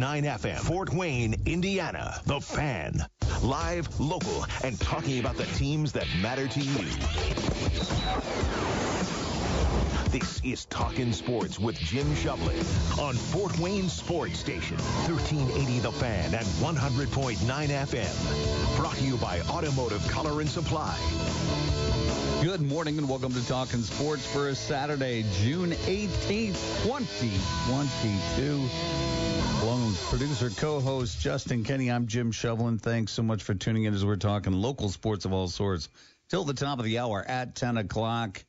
[0.00, 2.20] FM, Fort Wayne, Indiana.
[2.26, 3.06] The Fan.
[3.42, 6.84] Live, local, and talking about the teams that matter to you.
[10.10, 12.58] This is Talkin' Sports with Jim Shovlin
[12.98, 14.76] on Fort Wayne Sports Station,
[15.08, 18.76] 1380 The Fan and 100.9 FM.
[18.76, 20.96] Brought to you by Automotive Color and Supply.
[22.42, 29.33] Good morning and welcome to Talking Sports for Saturday, June 18th, 2022.
[29.64, 32.78] With producer, co-host Justin Kenny, I'm Jim Shovlin.
[32.78, 35.88] Thanks so much for tuning in as we're talking local sports of all sorts
[36.28, 38.44] till the top of the hour at 10 o'clock.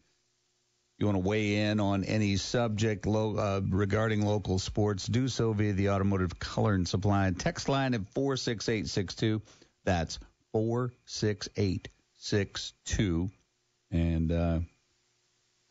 [0.97, 5.07] You want to weigh in on any subject lo- uh, regarding local sports?
[5.07, 9.41] Do so via the Automotive Color and Supply text line at 46862.
[9.85, 10.19] That's
[10.51, 13.31] 46862.
[13.89, 14.59] And uh,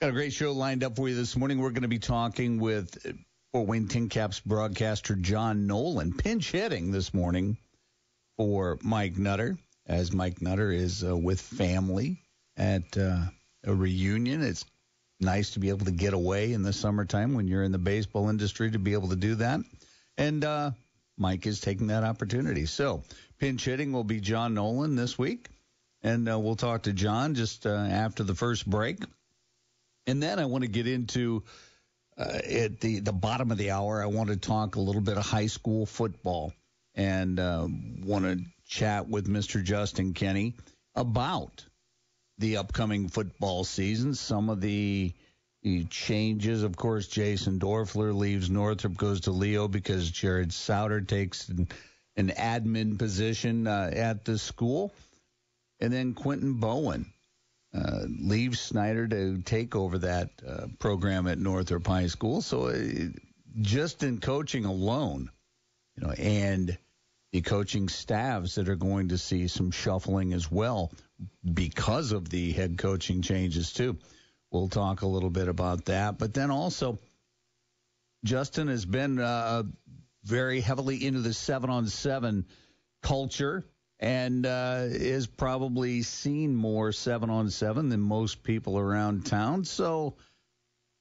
[0.01, 1.59] got a great show lined up for you this morning.
[1.59, 2.97] We're going to be talking with
[3.55, 7.57] Fort Wayne Tin Caps broadcaster John Nolan, pinch hitting this morning
[8.37, 9.57] for Mike Nutter,
[9.87, 12.21] as Mike Nutter is uh, with family
[12.57, 13.21] at uh,
[13.63, 14.43] a reunion.
[14.43, 14.65] It's
[15.21, 18.29] nice to be able to get away in the summertime when you're in the baseball
[18.29, 19.61] industry to be able to do that.
[20.19, 20.73] And uh,
[21.17, 22.67] Mike is taking that opportunity.
[22.67, 23.05] So,
[23.39, 25.47] pinch hitting will be John Nolan this week
[26.03, 28.99] and uh, we'll talk to John just uh, after the first break.
[30.09, 31.45] And then I want to get into
[32.17, 34.03] uh, at the the bottom of the hour.
[34.03, 36.53] I want to talk a little bit of high school football
[36.95, 37.67] and uh,
[38.05, 39.63] want to chat with Mr.
[39.63, 40.55] Justin Kenny
[40.95, 41.65] about
[42.39, 44.15] the upcoming football season.
[44.15, 45.13] Some of the
[45.91, 51.69] changes, of course, Jason Dorfler leaves Northrop, goes to Leo because Jared Souder takes an,
[52.17, 54.93] an admin position uh, at the school.
[55.81, 57.13] And then Quentin Bowen
[58.09, 62.43] leaves Snider to take over that uh, program at Northrop High School.
[62.43, 62.79] So uh,
[63.61, 65.31] just in coaching alone,
[65.97, 66.77] you know, and
[67.33, 70.93] the coaching staffs that are going to see some shuffling as well
[71.53, 73.99] because of the head coaching changes too.
[74.51, 77.01] We'll talk a little bit about that, but then also
[78.25, 79.65] Justin has been uh,
[80.25, 82.47] very heavily into the seven on seven
[83.03, 83.65] culture
[84.01, 89.65] and uh, is probably seen more seven on seven than most people around town.
[89.65, 90.15] So,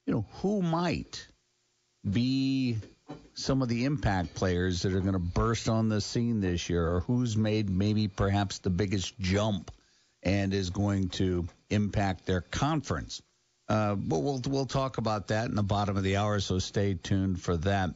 [0.06, 1.26] you know, who might
[2.08, 2.76] be
[3.34, 6.86] some of the impact players that are going to burst on the scene this year,
[6.86, 9.70] or who's made maybe perhaps the biggest jump
[10.22, 13.20] and is going to impact their conference?
[13.68, 16.94] Uh, but we'll we'll talk about that in the bottom of the hour, so stay
[16.94, 17.90] tuned for that.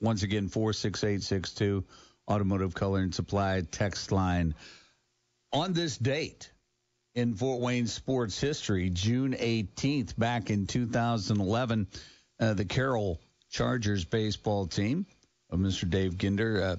[0.00, 1.84] Once again, four six eight six two
[2.28, 4.54] Automotive Color and Supply text line.
[5.52, 6.50] On this date
[7.14, 11.86] in Fort Wayne sports history, June 18th, back in 2011,
[12.40, 13.20] uh, the Carroll
[13.50, 15.06] Chargers baseball team
[15.50, 15.88] of Mr.
[15.88, 16.76] Dave Ginder uh,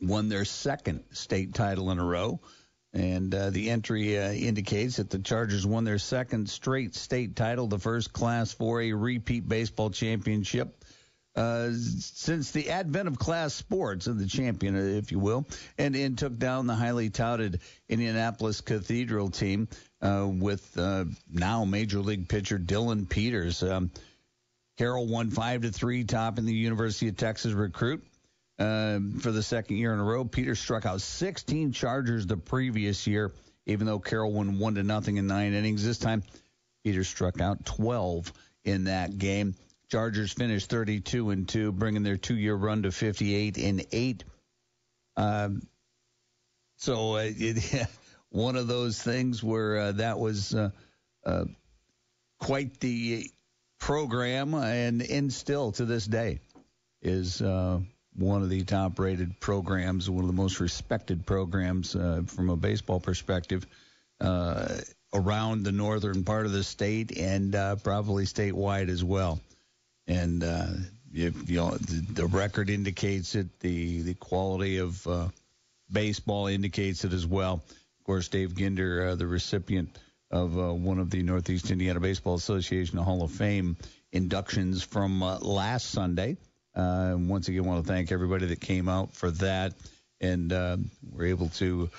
[0.00, 2.40] won their second state title in a row.
[2.94, 7.66] And uh, the entry uh, indicates that the Chargers won their second straight state title,
[7.66, 10.77] the first Class 4A repeat baseball championship
[11.38, 15.46] uh, since the advent of class sports and the champion, if you will,
[15.78, 19.68] and, and took down the highly touted Indianapolis Cathedral team
[20.02, 23.62] uh, with uh, now Major League pitcher Dillon Peters.
[23.62, 23.92] Um,
[24.78, 28.04] Carroll won five to three, topping the University of Texas recruit.
[28.58, 33.06] Uh, for the second year in a row, Peters struck out 16 Chargers the previous
[33.06, 33.30] year,
[33.64, 35.84] even though Carroll won one to nothing in nine innings.
[35.84, 36.24] This time,
[36.82, 38.32] Peters struck out 12
[38.64, 39.54] in that game.
[39.90, 44.24] Chargers finished 32 and 2, bringing their two year run to 58 and 8.
[45.16, 45.62] Um,
[46.76, 47.86] so uh, it,
[48.30, 50.70] one of those things where uh, that was uh,
[51.24, 51.44] uh,
[52.38, 53.30] quite the
[53.78, 56.40] program, and, and still to this day
[57.00, 57.80] is uh,
[58.14, 62.56] one of the top rated programs, one of the most respected programs uh, from a
[62.56, 63.66] baseball perspective
[65.14, 69.40] around the northern part of the state and probably statewide as well
[70.08, 70.66] and uh,
[71.12, 75.28] if, you know the, the, record indicates it, the the quality of uh,
[75.92, 77.62] baseball indicates it as well.
[77.98, 79.96] Of course, Dave Ginder, uh, the recipient
[80.30, 83.76] of uh, one of the Northeast Indiana Baseball Association Hall of Fame
[84.12, 86.36] inductions from uh, last Sunday.
[86.74, 89.74] Uh, once again, want to thank everybody that came out for that,
[90.20, 90.52] and
[91.12, 91.90] we're able to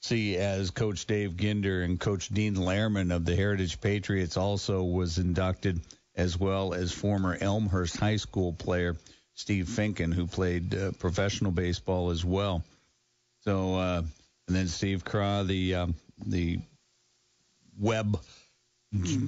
[0.00, 5.16] see as Coach Dave Ginder and Coach Dean Lehrman of the Heritage Patriots also was
[5.18, 5.80] inducted
[6.16, 8.96] as well as former Elmhurst High School player
[9.34, 12.64] Steve Finken, who played uh, professional baseball as well.
[13.40, 14.02] So, uh,
[14.46, 15.94] and then Steve Craw, the um,
[16.24, 16.60] the
[17.78, 18.18] web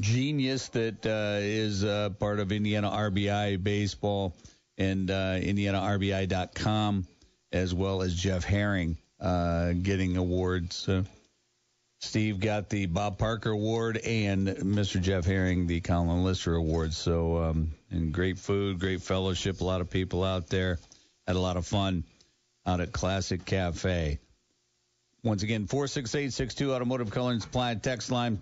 [0.00, 4.34] genius that uh, is uh, part of Indiana RBI baseball,
[4.78, 7.06] and uh, IndianaRBI.com,
[7.52, 10.88] as well as Jeff Herring uh, getting awards.
[11.98, 15.00] Steve got the Bob Parker Award and Mr.
[15.00, 16.92] Jeff Herring the Colin Lister Award.
[16.92, 20.78] So, um, and great food, great fellowship, a lot of people out there.
[21.26, 22.04] Had a lot of fun
[22.66, 24.18] out at Classic Cafe.
[25.24, 28.40] Once again, 46862 Automotive Color and Supply text line.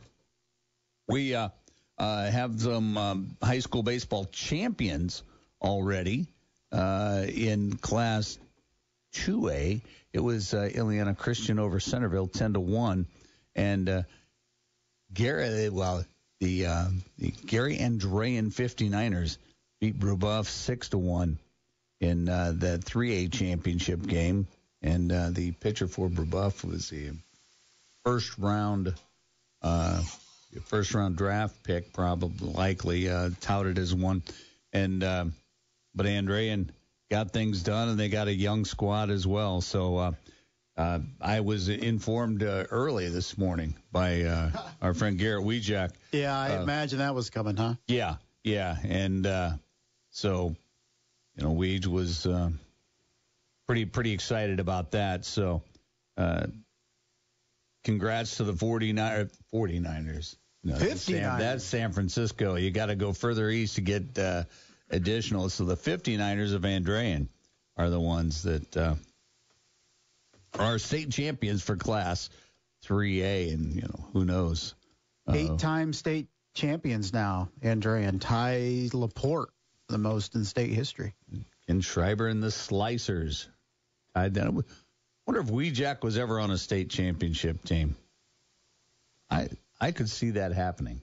[1.09, 1.49] We uh,
[1.97, 5.23] uh, have some um, high school baseball champions
[5.62, 6.27] already
[6.73, 8.39] uh, in Class
[9.15, 9.81] 2A.
[10.12, 13.07] It was uh, Indiana Christian over Centerville, 10 to 1.
[13.55, 14.03] And uh,
[15.12, 16.05] Gary, well,
[16.41, 16.87] the, uh,
[17.19, 19.39] the Gary Andrean 59ers
[19.81, 21.39] beat Brebeuf 6 to 1
[22.01, 24.47] in uh, the 3A championship game.
[24.83, 27.12] And uh, the pitcher for Brebeuf was the
[28.05, 28.95] first round,
[29.62, 30.03] uh,
[30.67, 34.23] first round draft pick, probably likely uh, touted as one.
[34.73, 35.27] And uh,
[35.95, 36.69] but Andrean
[37.11, 39.61] got things done, and they got a young squad as well.
[39.62, 40.15] So
[40.76, 44.50] uh, I was informed uh, early this morning by uh,
[44.82, 45.93] our friend Garrett Weejak.
[46.12, 47.75] Yeah, I Uh, imagine that was coming, huh?
[47.87, 49.53] Yeah, yeah, and uh,
[50.11, 50.55] so
[51.37, 52.50] you know, Weege was uh,
[53.67, 55.25] pretty pretty excited about that.
[55.25, 55.62] So,
[56.17, 56.47] uh,
[57.85, 60.37] congrats to the 49 49ers.
[60.62, 61.38] No, that's San, 59ers.
[61.38, 62.55] that's San Francisco.
[62.56, 64.44] You got to go further east to get uh,
[64.91, 65.50] additional.
[65.50, 67.29] So the 59ers of Andrean
[67.76, 68.94] are the ones that uh,
[70.59, 72.31] are our state champions for Class
[72.87, 74.75] 3A, and you know who knows.
[75.29, 79.51] Uh, Eight-time state champions now, Andrean tie La Porte,
[79.89, 81.15] the most in state history.
[81.69, 83.47] and Schreiber and the Slicers.
[84.15, 87.97] I wonder if Weejack was ever on a state championship team.
[89.31, 89.49] I
[89.81, 91.00] I could see that happening.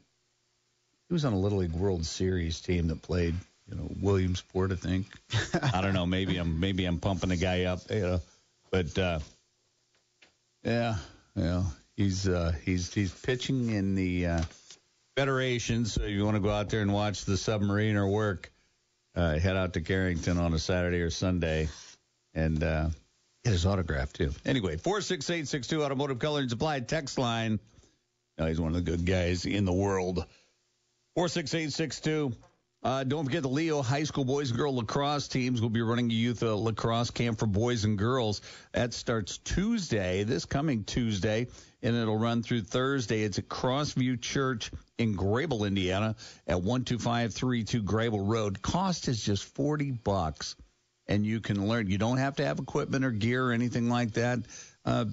[1.08, 3.36] He was on a Little League World Series team that played,
[3.68, 5.08] you know, Williamsport, I think.
[5.74, 6.06] I don't know.
[6.06, 8.22] Maybe I'm maybe I'm pumping the guy up, you know,
[8.70, 9.20] but uh,
[10.64, 10.96] yeah,
[11.36, 11.64] yeah,
[11.96, 14.42] he's uh, he's he's pitching in the uh,
[15.18, 15.86] Federation.
[15.86, 18.52] So if you want to go out there and watch the submariner work
[19.16, 21.70] uh, head out to Carrington on a Saturday or Sunday
[22.34, 22.90] and uh,
[23.44, 24.34] get his autograph too.
[24.46, 27.60] Anyway, four six eight six two Automotive Color and Supply text line.
[28.38, 30.26] No, he's one of the good guys in the world.
[31.16, 32.34] Four six eight six two.
[32.84, 36.10] Uh, don't forget the Leo High School boys and girl lacrosse teams will be running
[36.10, 38.42] a youth uh, lacrosse camp for boys and girls.
[38.74, 41.48] That starts Tuesday, this coming Tuesday,
[41.84, 43.22] and it'll run through Thursday.
[43.22, 46.16] It's at Crossview Church in Grabill, Indiana,
[46.48, 48.64] at 12532 Grabill Road.
[48.64, 50.56] Cost is just 40 bucks,
[51.08, 51.88] and you can learn.
[51.88, 54.40] You don't have to have equipment or gear or anything like that.
[54.84, 55.06] Uh,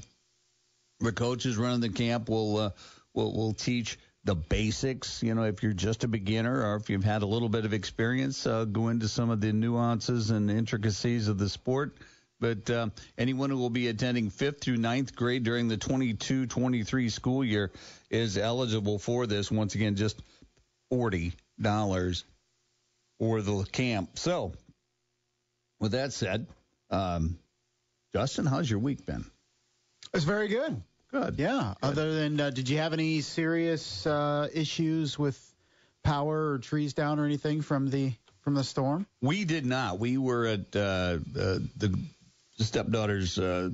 [1.01, 2.71] the coaches running the camp will uh,
[3.13, 5.23] will will teach the basics.
[5.23, 7.73] You know, if you're just a beginner or if you've had a little bit of
[7.73, 11.97] experience, uh, go into some of the nuances and intricacies of the sport.
[12.39, 17.43] But uh, anyone who will be attending fifth through ninth grade during the 22-23 school
[17.43, 17.73] year
[18.11, 19.51] is eligible for this.
[19.51, 20.21] Once again, just
[20.91, 22.25] forty dollars
[23.19, 24.19] for the camp.
[24.19, 24.53] So,
[25.81, 26.47] with that said,
[26.91, 27.39] um,
[28.13, 29.25] Justin, how's your week been?
[30.13, 30.83] It's very good.
[31.11, 31.39] Good.
[31.39, 31.75] Yeah.
[31.83, 35.39] Other than, uh, did you have any serious uh, issues with
[36.05, 38.13] power or trees down or anything from the
[38.43, 39.07] from the storm?
[39.21, 39.99] We did not.
[39.99, 41.19] We were at uh, uh,
[41.77, 41.99] the
[42.59, 43.71] stepdaughter's uh,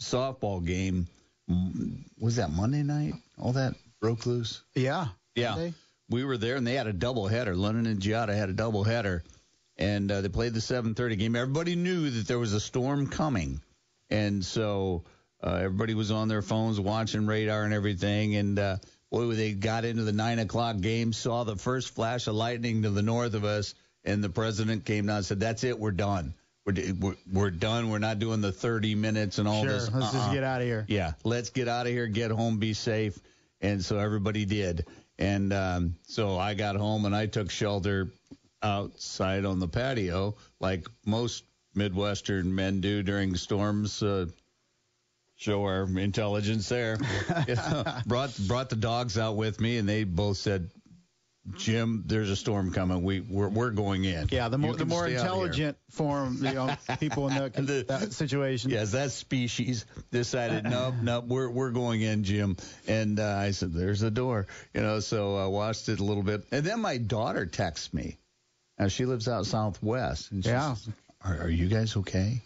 [0.00, 1.06] softball game.
[1.50, 3.14] Mm, Was that Monday night?
[3.38, 4.62] All that broke loose.
[4.74, 5.08] Yeah.
[5.34, 5.74] Yeah, Monday?
[6.10, 7.56] we were there, and they had a doubleheader.
[7.56, 9.22] London and Giada had a doubleheader,
[9.76, 11.36] and uh, they played the 7:30 game.
[11.36, 13.60] Everybody knew that there was a storm coming,
[14.10, 15.04] and so
[15.42, 18.34] uh, everybody was on their phones watching radar and everything.
[18.36, 18.76] And uh,
[19.10, 22.90] boy, they got into the nine o'clock game, saw the first flash of lightning to
[22.90, 26.34] the north of us, and the president came down and said, "That's it, we're done.
[26.66, 27.90] We're we're, we're done.
[27.90, 29.72] We're not doing the 30 minutes and all Sure.
[29.72, 29.90] this.
[29.92, 30.34] Let's just Uh-uh.
[30.34, 30.84] get out of here.
[30.88, 33.18] Yeah, let's get out of here, get home, be safe.
[33.60, 34.86] And so everybody did.
[35.18, 38.10] And um, so I got home and I took shelter
[38.62, 44.02] outside on the patio, like most Midwestern men do during storms.
[44.02, 44.26] Uh,
[45.38, 46.98] show our intelligence there.
[47.48, 50.70] You know, brought brought the dogs out with me, and they both said,
[51.56, 53.02] "Jim, there's a storm coming.
[53.02, 54.48] We we're, we're going in." Yeah.
[54.48, 57.84] The more the more stay out here." intelligent form, you know, people in that, The-
[57.88, 58.70] that situation.
[58.70, 62.56] Yes, that species decided, nope, nope, we're we're going in, Jim.
[62.86, 65.00] And uh, I said, there's the door, you know.
[65.00, 68.18] So I watched it a little bit, and then my daughter texts me.
[68.78, 70.74] Now she lives out southwest, and she Yeah.
[70.74, 72.42] says, are, are you guys okay?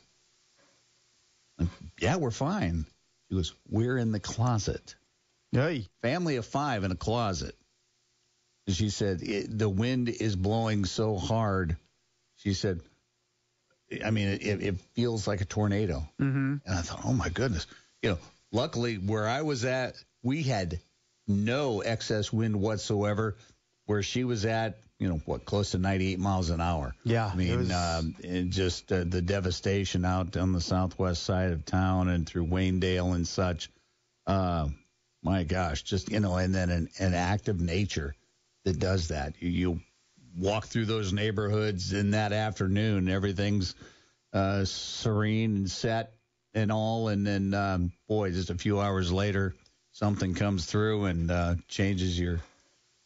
[2.00, 2.86] Yeah, we're fine.
[3.28, 4.96] She goes, we're in the closet.
[5.52, 5.86] Hey.
[6.02, 7.54] Family of five in a closet.
[8.68, 11.76] She said, it, the wind is blowing so hard.
[12.36, 12.80] She said,
[14.04, 16.08] I mean, it, it feels like a tornado.
[16.20, 16.56] Mm-hmm.
[16.64, 17.66] And I thought, oh my goodness.
[18.02, 18.18] You know,
[18.50, 20.80] luckily where I was at, we had
[21.26, 23.36] no excess wind whatsoever.
[23.86, 26.94] Where she was at, you know, what, close to 98 miles an hour.
[27.02, 27.26] Yeah.
[27.26, 27.72] I mean, was...
[27.72, 28.14] um,
[28.50, 33.26] just uh, the devastation out on the southwest side of town and through Waynedale and
[33.26, 33.68] such.
[34.28, 34.68] Uh,
[35.20, 38.14] my gosh, just, you know, and then an, an act of nature
[38.64, 39.34] that does that.
[39.40, 39.80] You, you
[40.38, 43.74] walk through those neighborhoods in that afternoon, everything's
[44.32, 46.12] uh, serene and set
[46.54, 49.52] and all, and then um, boy, just a few hours later,
[49.90, 52.38] something comes through and uh, changes your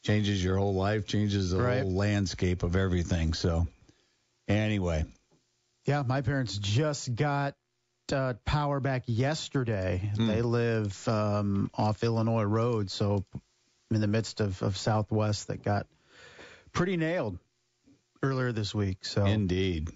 [0.07, 1.83] changes your whole life, changes the right.
[1.83, 3.35] whole landscape of everything.
[3.35, 3.67] So,
[4.47, 5.05] anyway,
[5.85, 7.55] yeah, my parents just got
[8.13, 10.11] uh, power back yesterday.
[10.17, 10.27] Mm.
[10.29, 13.25] They live um, off Illinois Road, so
[13.91, 15.87] in the midst of, of Southwest that got
[16.73, 17.39] pretty nailed
[18.23, 19.05] earlier this week.
[19.05, 19.89] So indeed.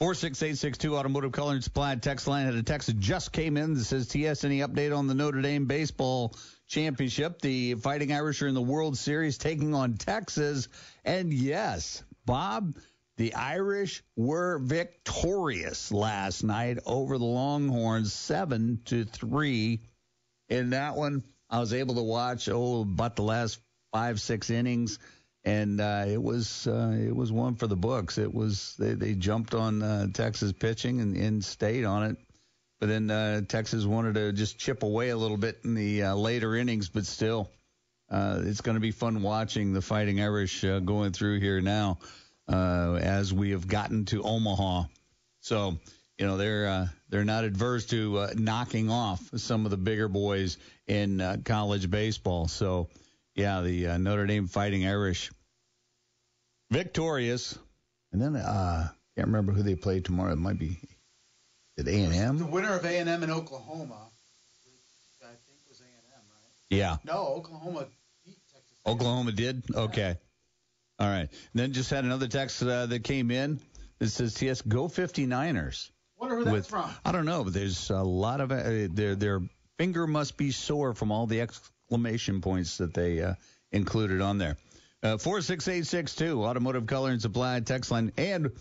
[0.00, 3.84] 46862 Automotive Color and Supply text line had a text that just came in that
[3.84, 6.34] says, TS, any update on the Notre Dame baseball
[6.72, 7.40] championship?
[7.40, 10.68] The Fighting Irish are in the World Series taking on Texas.
[11.04, 12.74] And yes, Bob,
[13.18, 19.80] the Irish were victorious last night over the Longhorns, 7 to 3.
[20.48, 23.60] In that one, I was able to watch, oh, about the last
[23.92, 24.98] five, six innings
[25.44, 28.18] and uh, it was uh, it was one for the books.
[28.18, 32.16] It was they, they jumped on uh, Texas pitching and, and stayed on it,
[32.82, 36.14] but then uh, Texas wanted to just chip away a little bit in the uh,
[36.16, 36.88] later innings.
[36.88, 37.48] But still,
[38.10, 42.00] uh, it's going to be fun watching the Fighting Irish uh, going through here now
[42.48, 44.86] uh, as we have gotten to Omaha.
[45.42, 45.78] So
[46.18, 50.08] you know they're uh, they're not adverse to uh, knocking off some of the bigger
[50.08, 50.58] boys
[50.88, 52.48] in uh, college baseball.
[52.48, 52.88] So.
[53.34, 55.30] Yeah, the uh, Notre Dame Fighting Irish
[56.70, 57.58] victorious,
[58.12, 60.32] and then uh, can't remember who they play tomorrow.
[60.32, 60.78] It might be
[61.78, 62.38] at A and M?
[62.38, 63.98] the winner of A and M in Oklahoma,
[64.64, 66.76] which I think was A and M, right?
[66.78, 67.86] Yeah, No, Oklahoma
[68.24, 68.72] beat Texas.
[68.86, 69.62] Oklahoma did.
[69.74, 70.16] Okay,
[70.98, 71.28] all right.
[71.30, 73.60] And then just had another text uh, that came in
[74.00, 76.90] It says, "TS, go 59ers." Wonder who that's With- from.
[77.04, 79.40] I don't know, but there's a lot of uh, their their
[79.78, 83.34] finger must be sore from all the exclamation points that they uh,
[83.72, 84.56] included on there.
[85.02, 88.52] Uh, four six eight six two automotive color and supply text line, and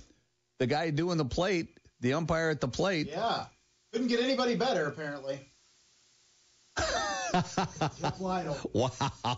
[0.57, 1.69] the guy doing the plate,
[2.01, 3.07] the umpire at the plate.
[3.09, 3.45] Yeah,
[3.91, 5.39] couldn't get anybody better apparently.
[8.19, 8.57] Wow.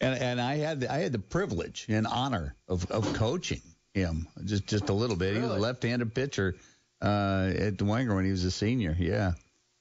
[0.00, 3.62] and and I had the, I had the privilege and honor of, of coaching
[3.94, 5.34] him just just a little bit.
[5.34, 6.54] He was a left-handed pitcher
[7.02, 8.94] uh, at Dwenger when he was a senior.
[8.98, 9.32] Yeah,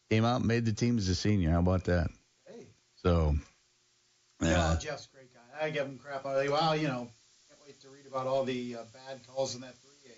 [0.10, 1.52] came out and made the team as a senior.
[1.52, 2.10] How about that?
[2.48, 2.66] Hey.
[3.04, 3.36] So,
[4.42, 5.66] Yeah, yeah, Jeff's a great guy.
[5.66, 6.26] I give him crap.
[6.26, 7.10] I well, you know,
[7.50, 10.16] can't wait to read about all the uh, bad calls in that 3A game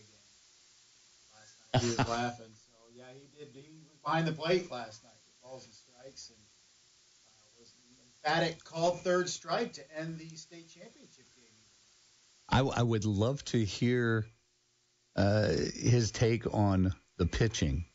[1.35, 1.66] last night.
[1.81, 2.53] He was laughing.
[2.53, 3.53] So yeah, he did.
[3.53, 7.73] He was behind the plate last night with balls and strikes, and uh, was
[8.25, 11.45] emphatic called third strike to end the state championship game.
[12.49, 14.25] I, I would love to hear
[15.15, 17.85] uh, his take on the pitching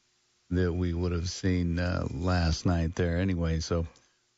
[0.51, 3.19] that we would have seen uh, last night there.
[3.19, 3.87] Anyway, so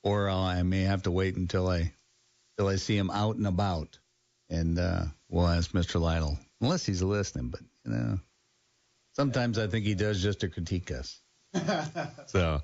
[0.02, 1.92] or I may have to wait until I
[2.56, 3.98] till I see him out and about,
[4.48, 6.00] and uh, we'll ask Mr.
[6.00, 7.48] Lytle unless he's listening.
[7.48, 8.18] But you know,
[9.14, 11.20] sometimes I think he does just to critique us.
[12.26, 12.62] So.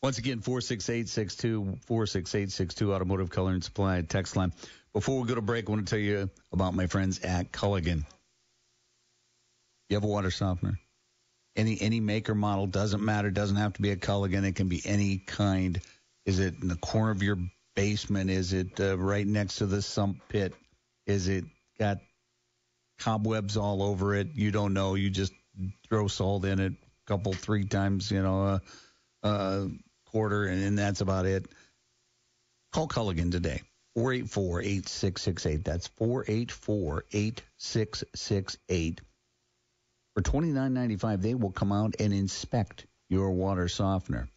[0.00, 4.52] Once again, 46862, 46862, Automotive Color and Supply text line.
[4.92, 8.04] Before we go to break, I want to tell you about my friends at Culligan.
[9.88, 10.78] You have a water softener?
[11.56, 13.30] Any any make or model doesn't matter.
[13.32, 14.44] Doesn't have to be a Culligan.
[14.44, 15.80] It can be any kind.
[16.24, 17.38] Is it in the corner of your
[17.74, 18.30] basement?
[18.30, 20.54] Is it uh, right next to the sump pit?
[21.06, 21.44] Is it
[21.78, 21.98] got
[23.00, 24.28] cobwebs all over it?
[24.34, 24.94] You don't know.
[24.94, 25.32] You just
[25.88, 28.62] throw salt in it a couple, three times, you know, a,
[29.22, 29.66] uh,
[30.06, 31.46] quarter, and, and that's about it.
[32.72, 33.62] Call Culligan today.
[33.94, 35.64] 484 8668.
[35.64, 39.00] That's 484 8668.
[40.14, 44.28] For $29.95, they will come out and inspect your water softener.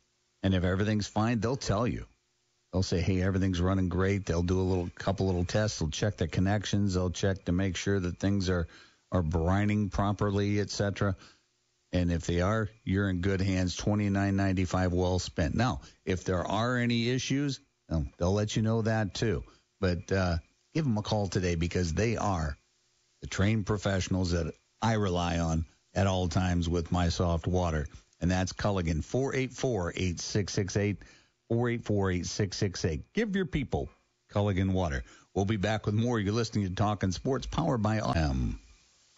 [0.43, 2.05] And if everything's fine, they'll tell you.
[2.71, 4.25] They'll say, hey, everything's running great.
[4.25, 5.79] They'll do a little couple little tests.
[5.79, 6.93] They'll check the connections.
[6.93, 8.67] They'll check to make sure that things are,
[9.11, 11.15] are brining properly, etc.
[11.91, 13.75] And if they are, you're in good hands.
[13.75, 15.55] Twenty nine ninety five, well spent.
[15.55, 19.43] Now, if there are any issues, um, they'll let you know that too.
[19.79, 20.37] But uh,
[20.73, 22.57] give them a call today because they are
[23.21, 27.87] the trained professionals that I rely on at all times with my soft water.
[28.21, 30.97] And that's Culligan, 484 8668,
[31.49, 33.13] 484 8668.
[33.13, 33.89] Give your people
[34.31, 35.03] Culligan water.
[35.33, 36.19] We'll be back with more.
[36.19, 38.59] You're listening to Talking Sports, powered by M.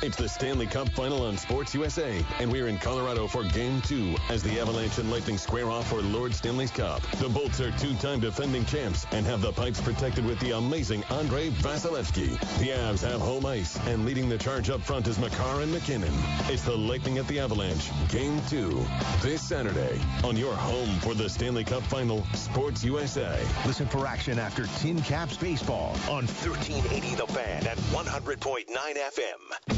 [0.00, 4.14] It's the Stanley Cup final on Sports USA, and we're in Colorado for Game 2
[4.28, 7.02] as the Avalanche and Lightning square off for Lord Stanley's Cup.
[7.18, 11.50] The Bolts are two-time defending champs and have the pipes protected with the amazing Andrei
[11.50, 12.38] Vasilevskiy.
[12.58, 16.14] The Avs have home ice, and leading the charge up front is Makar and MacKinnon.
[16.48, 18.86] It's the Lightning at the Avalanche, Game 2,
[19.22, 23.44] this Saturday on your home for the Stanley Cup final, Sports USA.
[23.66, 29.77] Listen for action after Tin Caps Baseball on 1380 The Fan at 100.9 FM.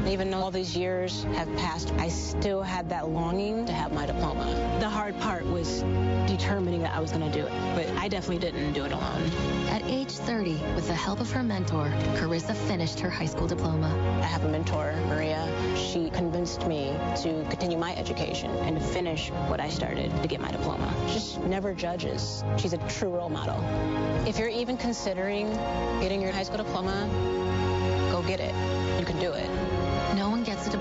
[0.07, 4.05] Even though all these years have passed, I still had that longing to have my
[4.05, 4.45] diploma.
[4.79, 5.81] The hard part was
[6.27, 9.23] determining that I was going to do it, but I definitely didn't do it alone.
[9.69, 13.87] At age 30, with the help of her mentor, Carissa finished her high school diploma.
[14.21, 15.49] I have a mentor, Maria.
[15.75, 20.39] She convinced me to continue my education and to finish what I started to get
[20.39, 20.93] my diploma.
[21.07, 22.43] She Just never judges.
[22.57, 23.59] She's a true role model.
[24.27, 25.51] If you're even considering
[25.99, 27.09] getting your high school diploma,
[28.11, 28.53] go get it.
[28.99, 29.64] You can do it.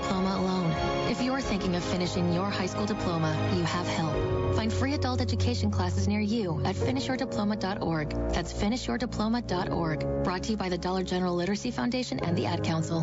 [0.05, 0.71] Diploma alone.
[1.09, 4.55] If you're thinking of finishing your high school diploma, you have help.
[4.55, 8.09] Find free adult education classes near you at finishyourdiploma.org.
[8.31, 10.23] That's finishyourdiploma.org.
[10.23, 13.01] Brought to you by the Dollar General Literacy Foundation and the Ad Council.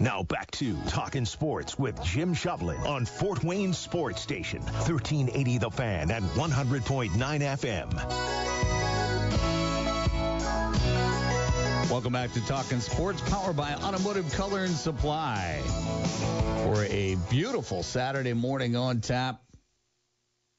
[0.00, 5.70] Now back to Talking Sports with Jim Shovlin on Fort Wayne Sports Station, 1380 The
[5.70, 8.57] Fan and 100.9 FM.
[11.90, 15.60] Welcome back to Talking Sports, powered by Automotive Color and Supply.
[16.64, 19.42] For a beautiful Saturday morning on tap.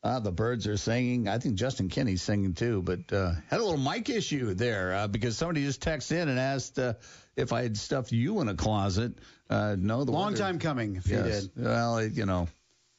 [0.01, 1.27] Uh, the birds are singing.
[1.27, 5.07] I think Justin Kenny's singing too, but uh, had a little mic issue there uh,
[5.07, 6.93] because somebody just texted in and asked uh,
[7.35, 9.13] if I had stuffed you in a closet.
[9.49, 11.45] Uh, no, the Long weather- time coming, if you Yes.
[11.47, 11.63] did.
[11.65, 12.47] Well, you know,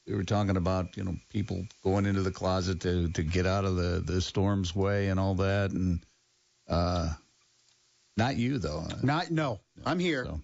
[0.07, 3.65] we were talking about you know people going into the closet to to get out
[3.65, 6.05] of the the storm's way and all that, and
[6.69, 7.09] uh,
[8.17, 8.85] not you though.
[9.03, 9.59] Not no.
[9.85, 10.25] I'm here.
[10.25, 10.41] So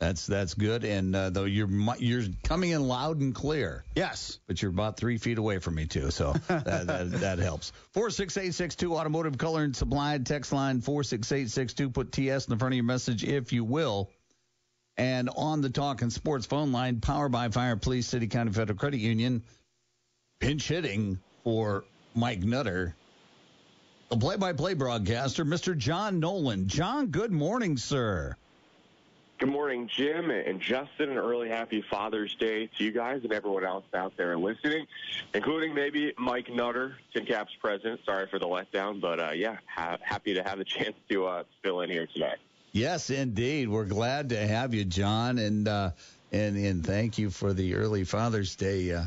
[0.00, 1.68] that's that's good, and uh, though you're
[1.98, 3.84] you're coming in loud and clear.
[3.94, 4.38] Yes.
[4.46, 7.72] But you're about three feet away from me too, so that that, that helps.
[7.92, 11.74] Four six eight six two Automotive Color and supply text line four six eight six
[11.74, 11.90] two.
[11.90, 14.10] Put TS in the front of your message if you will.
[14.96, 18.78] And on the talk and Sports phone line, powered by Fire Police City County Federal
[18.78, 19.42] Credit Union,
[20.40, 22.94] pinch hitting for Mike Nutter,
[24.10, 25.76] the play-by-play broadcaster, Mr.
[25.76, 26.66] John Nolan.
[26.66, 28.36] John, good morning, sir.
[29.38, 31.10] Good morning, Jim and Justin.
[31.10, 34.86] An early happy Father's Day to you guys and everyone else out there listening,
[35.32, 38.00] including maybe Mike Nutter, Tin Caps president.
[38.04, 41.44] Sorry for the letdown, but uh, yeah, ha- happy to have the chance to uh,
[41.62, 42.38] fill in here tonight.
[42.72, 43.68] Yes, indeed.
[43.68, 45.38] We're glad to have you, John.
[45.38, 45.92] And uh,
[46.32, 49.04] and and thank you for the early Father's Day uh,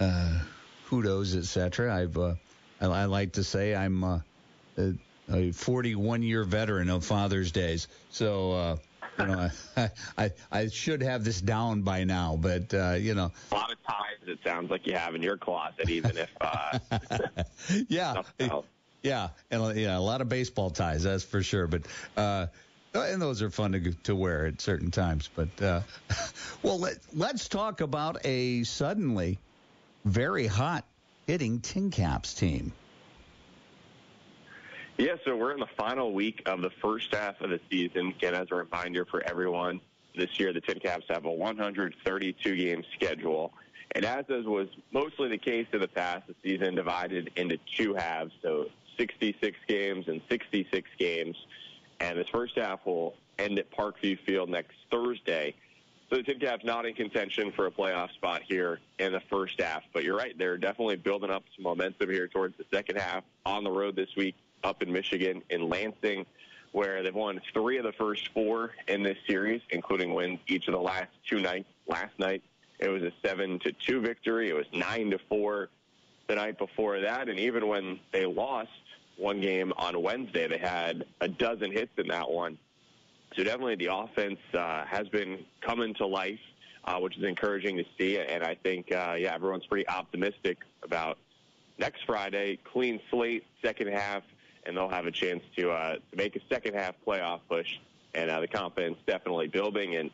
[0.00, 0.40] uh,
[0.88, 1.94] kudos, etc.
[1.94, 2.34] I've uh,
[2.80, 4.22] I, I, like to say I'm
[5.32, 8.52] a 41 year veteran of Father's Days, so.
[8.52, 8.76] Uh,
[9.18, 13.30] you know, I, I I should have this down by now, but uh, you know,
[13.50, 14.16] a lot of ties.
[14.26, 16.30] It sounds like you have in your closet, even if.
[16.40, 16.78] Uh,
[17.88, 18.22] yeah,
[19.02, 21.66] yeah, and yeah, a lot of baseball ties, that's for sure.
[21.66, 21.82] But
[22.16, 22.46] uh,
[22.94, 25.28] and those are fun to to wear at certain times.
[25.34, 25.82] But uh,
[26.62, 29.38] well, let, let's talk about a suddenly
[30.04, 30.84] very hot
[31.26, 32.72] hitting Tin Caps team.
[35.00, 38.08] Yeah, so we're in the final week of the first half of the season.
[38.08, 39.80] Again, as a reminder for everyone,
[40.14, 43.50] this year the Tin Caps have a 132 game schedule.
[43.92, 48.32] And as was mostly the case in the past, the season divided into two halves,
[48.42, 48.66] so
[48.98, 51.34] 66 games and 66 games.
[52.00, 55.54] And this first half will end at Parkview Field next Thursday.
[56.10, 59.58] So the Tin Caps not in contention for a playoff spot here in the first
[59.62, 59.82] half.
[59.94, 63.64] But you're right, they're definitely building up some momentum here towards the second half on
[63.64, 66.26] the road this week up in Michigan in Lansing,
[66.72, 70.72] where they've won three of the first four in this series, including wins each of
[70.72, 71.68] the last two nights.
[71.86, 72.42] Last night
[72.78, 74.48] it was a seven to two victory.
[74.48, 75.68] It was nine to four
[76.28, 78.70] the night before that, and even when they lost
[79.16, 82.56] one game on Wednesday, they had a dozen hits in that one.
[83.36, 86.38] So definitely the offense uh, has been coming to life,
[86.84, 88.18] uh, which is encouraging to see.
[88.18, 91.18] And I think, uh, yeah, everyone's pretty optimistic about
[91.78, 94.22] next Friday, clean slate, second half,
[94.64, 97.78] and they'll have a chance to uh, make a second half playoff push.
[98.14, 99.96] And uh, the confidence definitely building.
[99.96, 100.10] And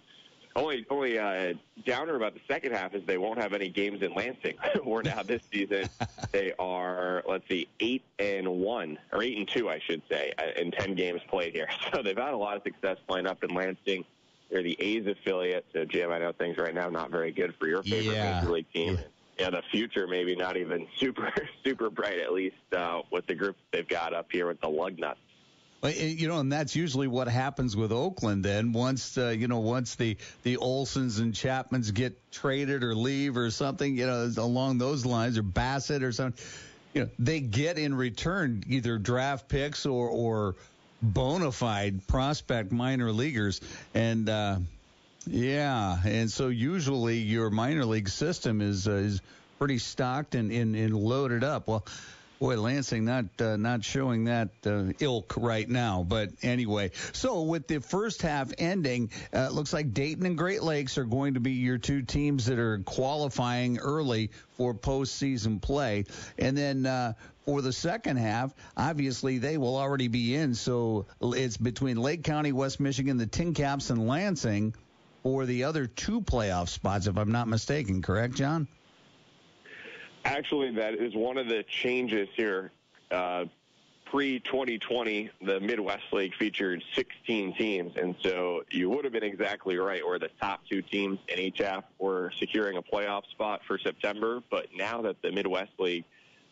[0.55, 1.55] only only uh,
[1.85, 4.57] downer about the second half is they won't have any games in Lansing.
[4.85, 5.89] Where now this season
[6.33, 10.61] they are let's see eight and one or eight and two I should say uh,
[10.61, 11.69] in ten games played here.
[11.95, 14.05] So they've had a lot of success playing up in Lansing.
[14.51, 15.65] They're the A's affiliate.
[15.73, 18.41] So Jim, I know things right now not very good for your favorite yeah.
[18.41, 18.95] major league team.
[18.97, 19.03] Yeah
[19.39, 21.33] yeah, the future maybe not even super
[21.65, 25.17] super bright at least uh, with the group they've got up here with the Lugnuts.
[25.85, 28.45] You know, and that's usually what happens with Oakland.
[28.45, 33.37] Then once uh, you know, once the the Olsons and Chapmans get traded or leave
[33.37, 36.45] or something, you know, along those lines, or Bassitt or something,
[36.93, 40.57] you know, they get in return either draft picks or or
[41.03, 43.61] bona fide prospect minor leaguers,
[43.95, 44.57] and uh,
[45.27, 49.21] yeah, and so usually your minor league system is uh, is
[49.59, 51.67] pretty stocked and, and, and loaded up.
[51.69, 51.85] Well,
[52.39, 56.05] boy, Lansing not uh, not showing that uh, ilk right now.
[56.09, 60.63] But anyway, so with the first half ending, uh, it looks like Dayton and Great
[60.63, 66.05] Lakes are going to be your two teams that are qualifying early for postseason play,
[66.39, 66.87] and then.
[66.87, 67.13] Uh,
[67.45, 70.55] for the second half, obviously they will already be in.
[70.55, 74.75] So it's between Lake County, West Michigan, the Tin Caps, and Lansing
[75.27, 78.01] for the other two playoff spots, if I'm not mistaken.
[78.01, 78.69] Correct, John?
[80.25, 82.71] Actually, that is one of the changes here.
[83.11, 83.47] Uh,
[84.05, 89.77] Pre 2020, the Midwest League featured 16 teams, and so you would have been exactly
[89.79, 94.45] right where the top two teams in half were securing a playoff spot for September.
[94.49, 96.05] But now that the Midwest League,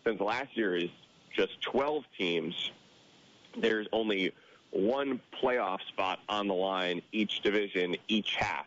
[0.05, 0.91] since last year, is
[1.33, 2.73] just 12 teams,
[3.57, 4.33] there's only
[4.75, 8.67] one playoff spot on the line each division each half.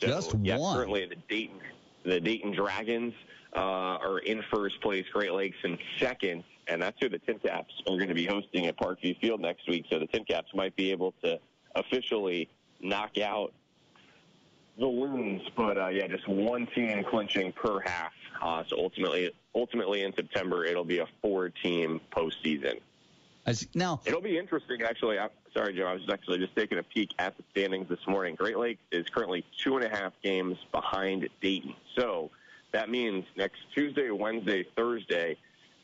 [0.00, 0.76] So, Just yes, one.
[0.76, 1.60] Currently, the Dayton
[2.04, 3.14] the Dayton Dragons
[3.56, 5.06] uh, are in first place.
[5.12, 8.66] Great Lakes in second, and that's who the Tin Caps are going to be hosting
[8.66, 9.86] at Parkview Field next week.
[9.90, 11.38] So the Tin Caps might be able to
[11.74, 12.48] officially
[12.80, 13.52] knock out
[14.78, 18.12] the Loons, but uh, yeah, just one team clinching per half.
[18.42, 22.80] Uh, so ultimately, ultimately in September, it'll be a four-team postseason.
[23.46, 24.82] As, now it'll be interesting.
[24.82, 25.86] Actually, I'm sorry, Joe.
[25.86, 28.34] I was actually just taking a peek at the standings this morning.
[28.34, 31.74] Great Lakes is currently two and a half games behind Dayton.
[31.96, 32.30] So
[32.72, 35.36] that means next Tuesday, Wednesday, Thursday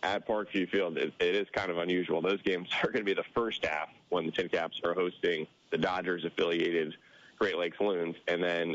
[0.02, 2.20] at Parkview Field, it, it is kind of unusual.
[2.20, 5.46] Those games are going to be the first half when the Tin Caps are hosting
[5.70, 6.94] the Dodgers affiliated
[7.38, 8.74] Great Lakes Loons, and then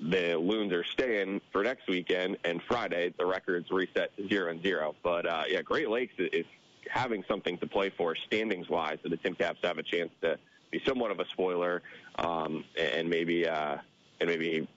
[0.00, 4.62] the Loons are staying for next weekend, and Friday the records reset to zero and
[4.62, 4.94] zero.
[5.02, 6.46] But uh, yeah, Great Lakes is
[6.90, 10.38] having something to play for standings wise, so the Tin Caps have a chance to
[10.70, 11.82] be somewhat of a spoiler
[12.16, 13.76] um, and maybe uh,
[14.20, 14.68] and maybe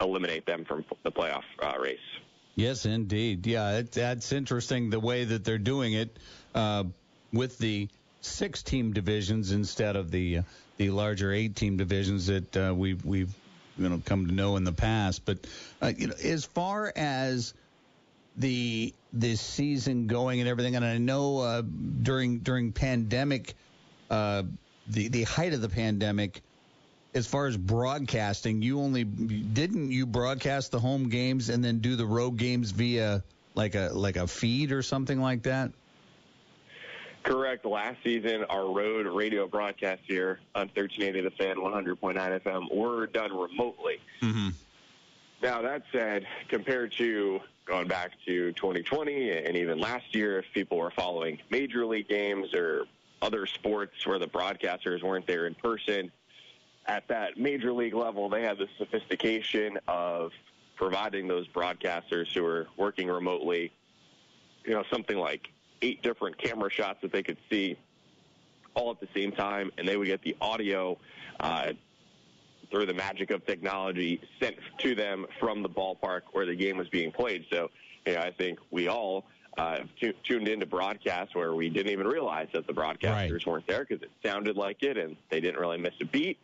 [0.00, 1.98] eliminate them from the playoff uh, race.
[2.56, 3.46] Yes, indeed.
[3.46, 6.16] Yeah, it, that's interesting the way that they're doing it
[6.54, 6.84] uh,
[7.32, 7.88] with the
[8.20, 10.42] six team divisions instead of the uh,
[10.76, 13.32] the larger eight team divisions that uh, we've we've
[13.76, 15.24] you know come to know in the past.
[15.24, 15.38] But
[15.80, 17.54] uh, you know, as far as
[18.38, 20.76] the this season going and everything.
[20.76, 21.62] And I know uh,
[22.02, 23.54] during during pandemic,
[24.10, 24.44] uh,
[24.86, 26.40] the the height of the pandemic,
[27.14, 31.96] as far as broadcasting, you only didn't you broadcast the home games and then do
[31.96, 33.22] the road games via
[33.54, 35.72] like a like a feed or something like that?
[37.24, 37.66] Correct.
[37.66, 43.36] Last season, our road radio broadcasts here on 1380 The Fan, 100.9 FM, were done
[43.36, 43.96] remotely.
[44.22, 44.48] Mm-hmm.
[45.42, 50.78] Now, that said, compared to going back to 2020 and even last year, if people
[50.78, 52.86] were following major league games or
[53.22, 56.10] other sports where the broadcasters weren't there in person,
[56.86, 60.32] at that major league level, they had the sophistication of
[60.76, 63.70] providing those broadcasters who were working remotely,
[64.64, 65.48] you know, something like
[65.82, 67.76] eight different camera shots that they could see
[68.74, 70.96] all at the same time, and they would get the audio
[71.40, 71.72] uh,
[72.70, 76.88] through the magic of technology sent to them from the ballpark where the game was
[76.88, 77.44] being played.
[77.50, 77.70] So,
[78.06, 79.24] you know, I think we all
[79.56, 83.46] uh, t- tuned into broadcasts where we didn't even realize that the broadcasters right.
[83.46, 86.38] weren't there because it sounded like it and they didn't really miss a beat.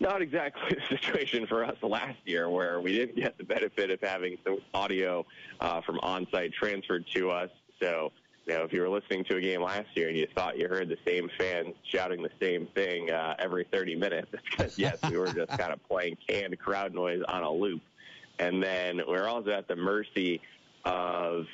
[0.00, 4.00] Not exactly the situation for us last year where we didn't get the benefit of
[4.00, 5.24] having some audio
[5.60, 7.50] uh, from on-site transferred to us.
[7.80, 8.12] So,
[8.46, 10.68] you know, if you were listening to a game last year and you thought you
[10.68, 14.98] heard the same fans shouting the same thing uh, every 30 minutes, it's because, yes,
[15.10, 17.82] we were just kind of playing canned crowd noise on a loop.
[18.38, 20.40] And then we're also at the mercy
[20.84, 21.46] of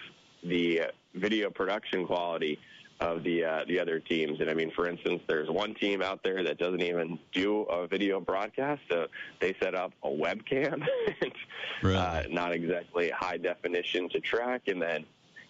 [0.43, 0.83] the
[1.15, 2.59] video production quality
[3.01, 4.41] of the uh, the other teams.
[4.41, 7.87] And I mean, for instance, there's one team out there that doesn't even do a
[7.87, 8.83] video broadcast.
[8.91, 9.07] So
[9.41, 10.85] they set up a webcam,
[11.83, 11.97] really?
[11.97, 14.63] uh, not exactly high definition to track.
[14.67, 15.05] And then,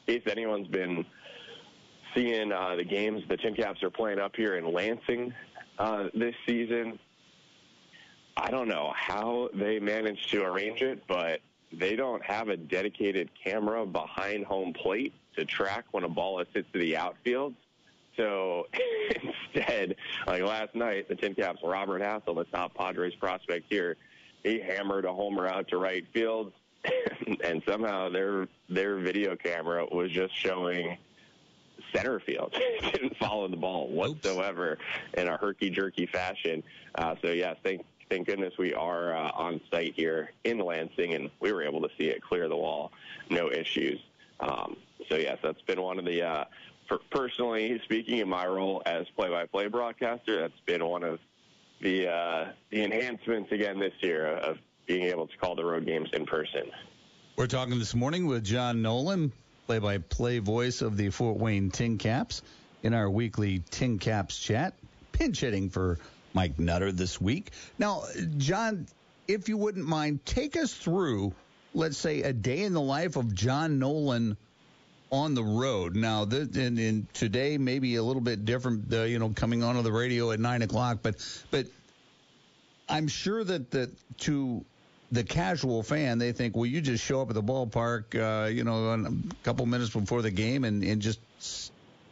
[0.07, 1.05] if anyone's been
[2.15, 5.33] seeing uh, the games the Tin Caps are playing up here in Lansing
[5.79, 6.99] uh, this season.
[8.37, 11.41] I don't know how they managed to arrange it, but
[11.73, 16.49] they don't have a dedicated camera behind home plate to track when a ball is
[16.53, 17.55] hit to the outfield.
[18.17, 18.69] So
[19.55, 19.97] instead,
[20.27, 23.97] like last night, the Tin Caps, Robert Hassell, the top Padres prospect here,
[24.43, 26.53] he hammered a homer out to right field,
[27.45, 30.99] and somehow their their video camera was just showing
[31.95, 32.55] center field.
[32.93, 34.79] Didn't follow the ball whatsoever
[35.15, 36.63] in a herky jerky fashion.
[36.97, 41.31] Uh, so yes, thank thank goodness we are uh, on site here in Lansing, and
[41.41, 42.93] we were able to see it clear the wall,
[43.31, 44.01] no issues.
[44.41, 44.77] Um,
[45.09, 46.23] so yes, that's been one of the.
[46.23, 46.45] Uh,
[46.89, 51.21] for personally speaking, in my role as play-by-play broadcaster, that's been one of
[51.81, 56.11] the uh, the enhancements again this year of being able to call the road games
[56.13, 56.71] in person.
[57.37, 59.33] We're talking this morning with John Nolan,
[59.67, 62.43] play by play voice of the Fort Wayne Tin Caps
[62.83, 64.75] in our weekly Tin Caps chat.
[65.13, 65.99] Pinch hitting for
[66.35, 67.53] Mike Nutter this week.
[67.79, 68.05] Now,
[68.39, 68.87] John,
[69.29, 71.33] if you wouldn't mind, take us through,
[71.75, 74.37] let's say, a day in the life of John Nolan
[75.11, 75.95] on the road.
[75.95, 79.83] Now, this, and, and today maybe a little bit different, uh, you know, coming onto
[79.83, 81.17] the radio at nine o'clock, but
[81.51, 81.67] but
[82.89, 84.65] I'm sure that that to
[85.13, 88.65] the casual fan, they think, well, you just show up at the ballpark, uh, you
[88.65, 91.21] know, a couple minutes before the game and, and just,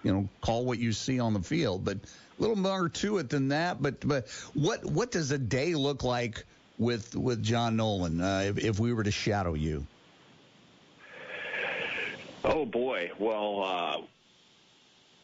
[0.02, 1.84] you know, call what you see on the field.
[1.84, 3.82] But a little more to it than that.
[3.82, 6.44] But but what what does a day look like
[6.78, 9.86] with with John Nolan uh, if, if we were to shadow you?
[12.44, 13.62] Oh boy, well.
[13.64, 14.02] Uh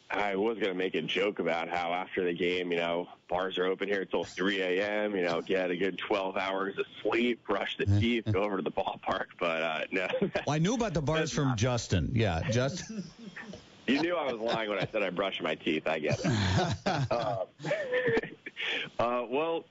[0.08, 3.58] I was going to make a joke about how after the game, you know, bars
[3.58, 7.44] are open here until 3 a.m., you know, get a good 12 hours of sleep,
[7.46, 9.26] brush the teeth, go over to the ballpark.
[9.38, 10.06] But, uh, no.
[10.20, 11.58] Well, I knew about the bars from not.
[11.58, 12.10] Justin.
[12.14, 13.04] Yeah, Justin.
[13.88, 15.86] You knew I was lying when I said I brushed my teeth.
[15.86, 16.26] I get it.
[17.12, 17.44] uh,
[18.98, 19.64] uh, well,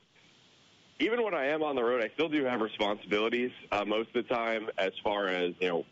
[1.01, 4.25] even when I am on the road, I still do have responsibilities uh, most of
[4.25, 5.85] the time as far as, you know,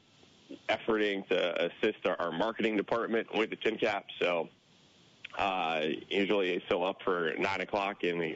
[0.70, 4.06] efforting to assist our, our marketing department with the Tin Cap.
[4.22, 4.48] So
[5.38, 8.36] uh, usually still up for 9 o'clock and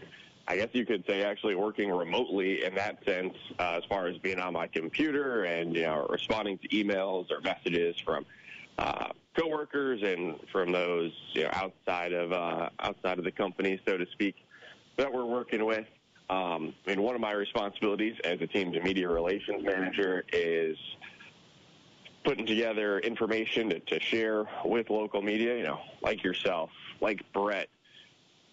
[0.49, 4.17] I guess you could say actually working remotely in that sense uh, as far as
[4.19, 8.25] being on my computer and you know responding to emails or messages from
[8.77, 13.97] uh, coworkers and from those you know outside of uh, outside of the company so
[13.97, 14.35] to speak
[14.95, 15.85] that we're working with.
[16.29, 20.77] Um, I mean, one of my responsibilities as a team's media relations manager is
[22.25, 26.69] putting together information to, to share with local media, you know, like yourself,
[27.01, 27.69] like Brett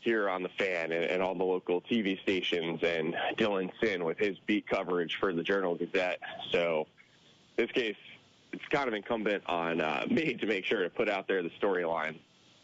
[0.00, 4.18] here on the fan and, and, all the local TV stations and Dylan Sinn with
[4.18, 6.20] his beat coverage for the Journal Gazette.
[6.50, 6.86] So
[7.56, 7.96] in this case,
[8.52, 11.50] it's kind of incumbent on uh, me to make sure to put out there the
[11.60, 12.18] storyline.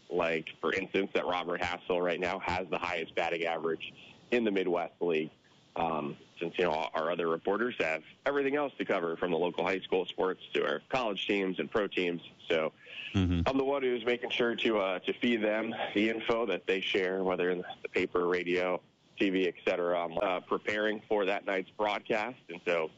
[0.09, 3.91] Like, for instance, that Robert Hassell right now has the highest batting average
[4.29, 5.31] in the Midwest League.
[5.75, 9.63] Um, since you know our other reporters have everything else to cover from the local
[9.63, 12.21] high school sports to our college teams and pro teams.
[12.49, 12.73] So
[13.13, 13.41] mm-hmm.
[13.45, 16.81] I'm the one who's making sure to uh, to feed them the info that they
[16.81, 18.81] share, whether in the paper, radio,
[19.19, 20.03] TV, et cetera.
[20.03, 22.89] I'm uh, preparing for that night's broadcast, and so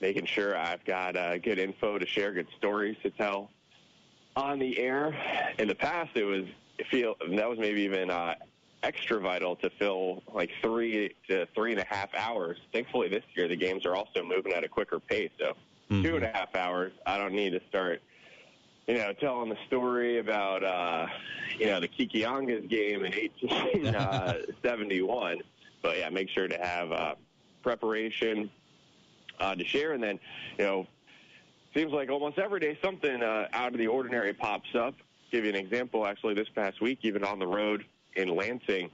[0.00, 3.50] making sure I've got uh, good info to share, good stories to tell
[4.36, 5.16] on the air.
[5.58, 6.44] In the past, it was
[6.90, 8.34] feel that was maybe even uh,
[8.82, 12.58] extra vital to fill like three to three and a half hours.
[12.72, 15.52] Thankfully, this year the games are also moving at a quicker pace, so
[15.90, 16.02] mm-hmm.
[16.02, 16.92] two and a half hours.
[17.06, 18.02] I don't need to start,
[18.86, 21.06] you know, telling the story about uh,
[21.58, 25.34] you know the Kekiongas game in 1871.
[25.34, 25.36] Uh,
[25.82, 27.14] but yeah, make sure to have uh,
[27.62, 28.50] preparation
[29.40, 30.18] uh, to share, and then
[30.58, 30.86] you know
[31.74, 34.94] seems like almost every day something uh, out of the ordinary pops up.
[35.32, 36.06] Give you an example.
[36.06, 38.90] Actually, this past week, even on the road in Lansing,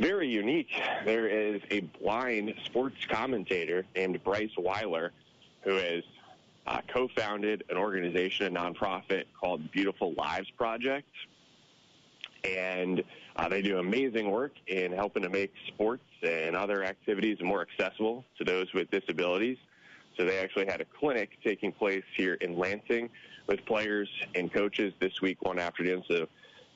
[0.00, 0.70] very unique.
[1.04, 5.12] There is a blind sports commentator named Bryce Weiler,
[5.62, 6.02] who has
[6.70, 11.08] uh, co-founded an organization, a nonprofit called Beautiful Lives Project,
[12.44, 13.02] and
[13.36, 18.24] uh, they do amazing work in helping to make sports and other activities more accessible
[18.38, 19.58] to those with disabilities.
[20.16, 23.10] So they actually had a clinic taking place here in Lansing
[23.48, 26.04] with players and coaches this week one afternoon.
[26.08, 26.28] So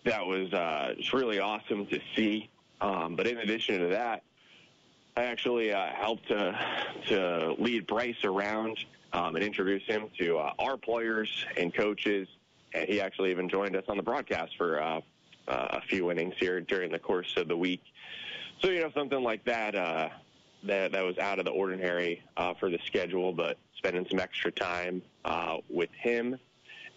[0.05, 2.49] that was uh, just really awesome to see.
[2.81, 4.23] Um, but in addition to that,
[5.17, 6.59] I actually uh, helped to,
[7.09, 8.77] to lead Bryce around
[9.15, 12.29] um, and introduce him to uh, our players and coaches.
[12.75, 15.01] And he actually even joined us on the broadcast for uh,
[15.47, 17.83] uh, a few innings here during the course of the week.
[18.61, 20.09] So, you know, something like that uh,
[20.65, 24.51] that that was out of the ordinary uh, for the schedule, but spending some extra
[24.51, 26.37] time uh, with him.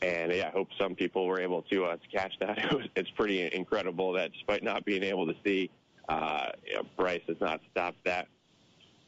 [0.02, 2.58] And yeah, I hope some people were able to, uh, to catch that.
[2.72, 5.70] It was, it's pretty incredible that despite not being able to see,
[6.10, 8.28] uh, you know, Bryce has not stopped that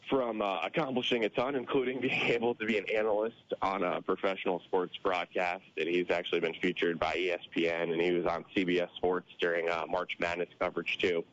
[0.10, 4.60] from uh, accomplishing a ton, including being able to be an analyst on a professional
[4.62, 5.64] sports broadcast.
[5.78, 9.86] And he's actually been featured by ESPN, and he was on CBS Sports during uh,
[9.90, 11.24] March Madness coverage too.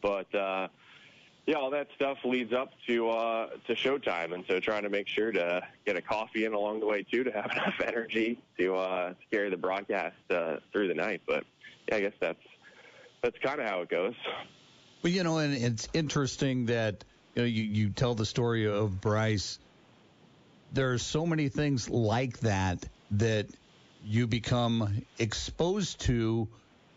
[0.00, 0.68] But uh,
[1.46, 5.08] yeah, all that stuff leads up to uh, to showtime, and so trying to make
[5.08, 8.76] sure to get a coffee in along the way too to have enough energy to,
[8.76, 11.22] uh, to carry the broadcast uh, through the night.
[11.26, 11.44] But
[11.88, 12.42] yeah, I guess that's
[13.22, 14.14] that's kind of how it goes.
[15.02, 19.00] Well, you know, and it's interesting that you know you, you tell the story of
[19.00, 19.58] Bryce.
[20.72, 23.46] There are so many things like that that
[24.04, 26.48] you become exposed to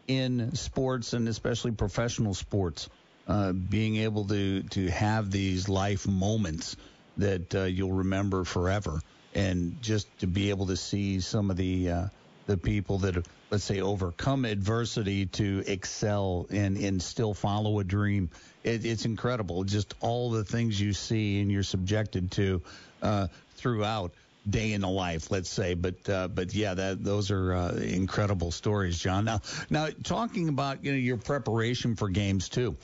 [0.08, 2.90] in sports and especially professional sports
[3.28, 6.76] uh, being able to to have these life moments
[7.18, 9.00] that uh, you'll remember forever,
[9.34, 12.08] and just to be able to see some of the uh,
[12.48, 18.30] the people that let's say overcome adversity to excel and and still follow a dream.
[18.64, 19.64] It, it's incredible.
[19.64, 22.62] Just all the things you see and you're subjected to
[23.02, 24.12] uh, throughout
[24.48, 25.74] day in the life, let's say.
[25.74, 29.26] But uh, but yeah, that those are uh, incredible stories, John.
[29.26, 32.76] Now now talking about you know your preparation for games too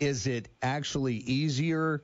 [0.00, 2.00] is it actually easier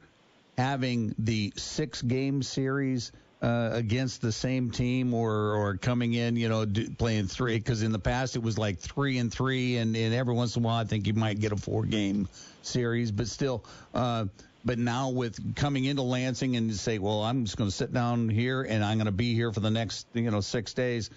[0.58, 3.12] having the six game series
[3.44, 7.58] uh, against the same team or, or coming in, you know, do, playing three?
[7.58, 10.62] Because in the past it was like three and three, and, and every once in
[10.62, 12.26] a while I think you might get a four game
[12.62, 13.62] series, but still.
[13.92, 14.26] Uh,
[14.64, 18.30] but now with coming into Lansing and say, well, I'm just going to sit down
[18.30, 21.10] here and I'm going to be here for the next, you know, six days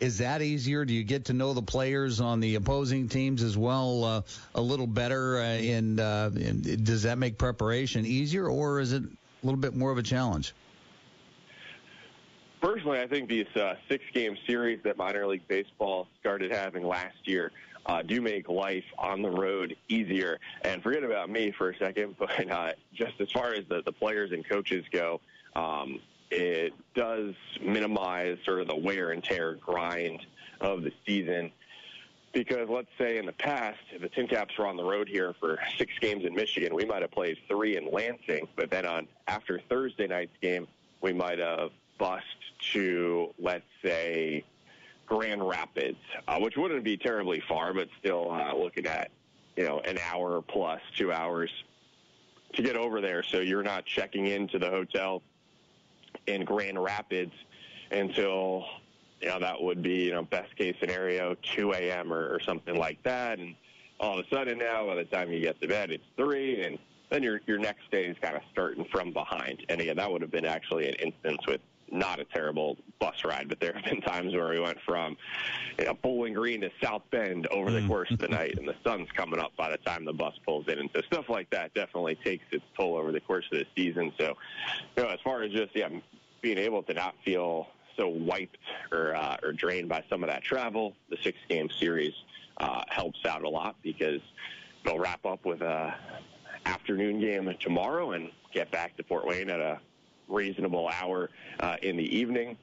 [0.00, 0.84] is that easier?
[0.84, 4.22] Do you get to know the players on the opposing teams as well uh,
[4.52, 5.38] a little better?
[5.38, 9.76] Uh, and, uh, and does that make preparation easier, or is it a little bit
[9.76, 10.54] more of a challenge?
[12.62, 17.50] Personally, I think these uh, six-game series that minor league baseball started having last year
[17.86, 20.38] uh, do make life on the road easier.
[20.62, 23.90] And forget about me for a second, but uh, just as far as the, the
[23.90, 25.20] players and coaches go,
[25.56, 25.98] um,
[26.30, 30.24] it does minimize sort of the wear and tear grind
[30.60, 31.50] of the season.
[32.32, 35.34] Because let's say in the past, if the Tin Caps were on the road here
[35.40, 38.46] for six games in Michigan, we might have played three in Lansing.
[38.54, 40.68] But then on after Thursday night's game,
[41.02, 42.24] we might have bust
[42.72, 44.44] to let's say
[45.06, 49.10] Grand Rapids, uh, which wouldn't be terribly far, but still uh, looking at
[49.56, 51.50] you know an hour plus two hours
[52.54, 53.22] to get over there.
[53.22, 55.22] So you're not checking into the hotel
[56.26, 57.34] in Grand Rapids
[57.90, 58.64] until
[59.20, 62.12] you know that would be you know best case scenario 2 a.m.
[62.12, 63.54] Or, or something like that, and
[64.00, 66.78] all of a sudden now by the time you get to bed it's three, and
[67.10, 69.64] then your your next day is kind of starting from behind.
[69.68, 71.60] And again, that would have been actually an instance with
[71.92, 75.16] not a terrible bus ride, but there have been times where we went from
[75.78, 77.88] you know, Bowling Green to South Bend over the mm.
[77.88, 80.66] course of the night, and the sun's coming up by the time the bus pulls
[80.68, 83.66] in, and so stuff like that definitely takes its toll over the course of the
[83.76, 84.12] season.
[84.18, 84.36] So,
[84.96, 85.88] you know, as far as just yeah,
[86.40, 88.58] being able to not feel so wiped
[88.90, 92.14] or uh, or drained by some of that travel, the six game series
[92.58, 94.20] uh, helps out a lot because
[94.84, 95.94] they'll wrap up with a
[96.64, 99.80] afternoon game tomorrow and get back to Fort Wayne at a
[100.32, 101.30] reasonable hour
[101.60, 102.56] uh, in the evening.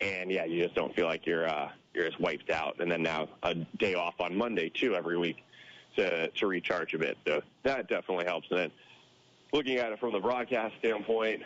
[0.00, 2.80] And yeah, you just don't feel like you're uh, you're just wiped out.
[2.80, 5.44] And then now a day off on Monday too every week
[5.96, 7.18] to to recharge a bit.
[7.26, 8.48] So that definitely helps.
[8.50, 8.70] And then
[9.52, 11.42] looking at it from the broadcast standpoint,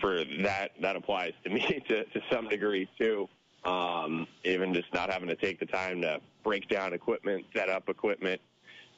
[0.00, 3.28] for that that applies to me to to some degree too.
[3.64, 7.88] Um, even just not having to take the time to break down equipment, set up
[7.88, 8.40] equipment,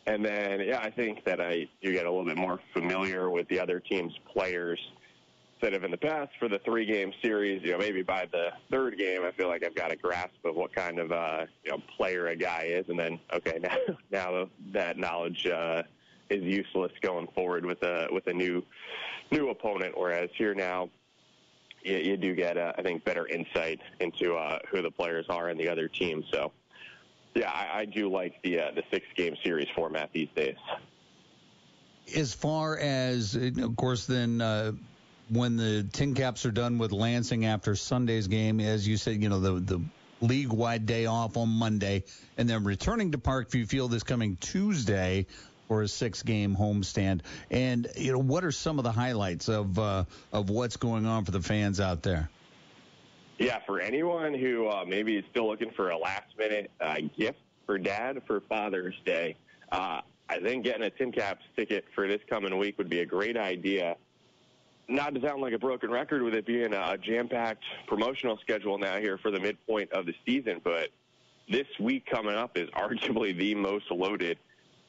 [0.07, 3.49] and then, yeah, I think that I do get a little bit more familiar with
[3.49, 4.79] the other team's players
[5.65, 7.63] instead of in the past for the three game series.
[7.63, 10.57] You know, maybe by the third game, I feel like I've got a grasp of
[10.57, 13.77] what kind of uh, you know player a guy is, and then okay, now
[14.11, 15.83] now that knowledge uh,
[16.29, 18.63] is useless going forward with a with a new
[19.31, 19.95] new opponent.
[19.97, 20.91] Whereas here now,
[21.83, 25.49] you, you do get, uh, I think, better insight into uh, who the players are
[25.49, 26.25] and the other team.
[26.31, 26.53] So
[27.35, 30.57] yeah, I, I do like the uh, the six game series format these days.
[32.15, 34.73] As far as, of course, then uh,
[35.29, 39.29] when the Tin Caps are done with Lansing after Sunday's game, as you said, you
[39.29, 39.81] know the the
[40.21, 42.05] league wide day off on Monday,
[42.37, 45.27] and then returning to Parkview Field this coming Tuesday
[45.69, 47.21] for a six game homestand.
[47.51, 51.25] And you know, what are some of the highlights of uh, of what's going on
[51.25, 52.29] for the fans out there?
[53.39, 57.39] Yeah, for anyone who uh, maybe is still looking for a last minute uh, gift
[57.67, 59.37] for dad for Father's Day,
[59.73, 63.07] uh, I think getting a Tin Caps ticket for this coming week would be a
[63.07, 63.97] great idea.
[64.89, 68.79] Not to sound like a broken record with it being a jam packed promotional schedule
[68.79, 70.91] now here for the midpoint of the season, but
[71.51, 74.39] this week coming up is arguably the most loaded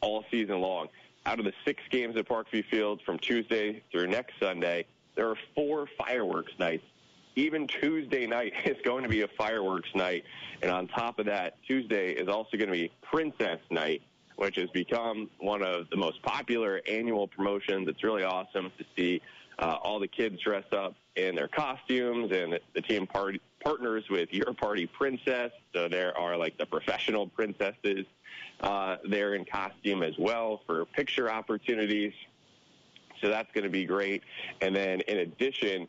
[0.01, 0.87] all season long.
[1.25, 4.85] Out of the six games at Parkview Field from Tuesday through next Sunday,
[5.15, 6.83] there are four fireworks nights
[7.35, 10.23] even Tuesday night is going to be a fireworks night.
[10.61, 14.01] And on top of that, Tuesday is also going to be Princess Night,
[14.37, 17.87] which has become one of the most popular annual promotions.
[17.87, 19.21] It's really awesome to see
[19.59, 24.33] uh, all the kids dress up in their costumes, and the team party, partners with
[24.33, 25.51] Your Party Princess.
[25.73, 28.05] So there are like the professional princesses
[28.61, 32.13] uh, there in costume as well for picture opportunities.
[33.21, 34.23] So that's going to be great.
[34.61, 35.87] And then in addition,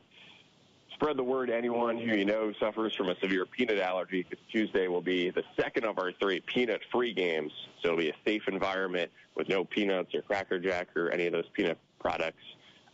[0.95, 4.45] spread the word to anyone who you know suffers from a severe peanut allergy because
[4.51, 7.53] Tuesday will be the second of our three peanut free games.
[7.83, 11.33] So it'll be a safe environment with no peanuts or Cracker Jack or any of
[11.33, 12.43] those peanut products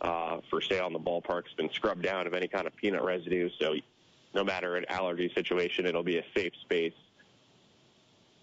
[0.01, 1.43] uh, for sale in the ballpark.
[1.45, 3.49] It's been scrubbed down of any kind of peanut residue.
[3.59, 3.75] So
[4.33, 6.93] no matter an allergy situation, it'll be a safe space.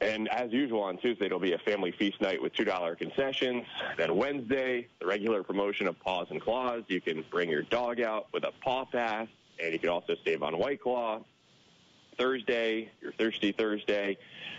[0.01, 3.65] And as usual on Tuesday, it'll be a family feast night with $2 concessions.
[3.99, 6.85] Then Wednesday, the regular promotion of Paws and Claws.
[6.89, 9.29] You can bring your dog out with a paw pass
[9.63, 11.21] and you can also save on White Claw.
[12.19, 14.19] Thursday, your Thirsty Thursday,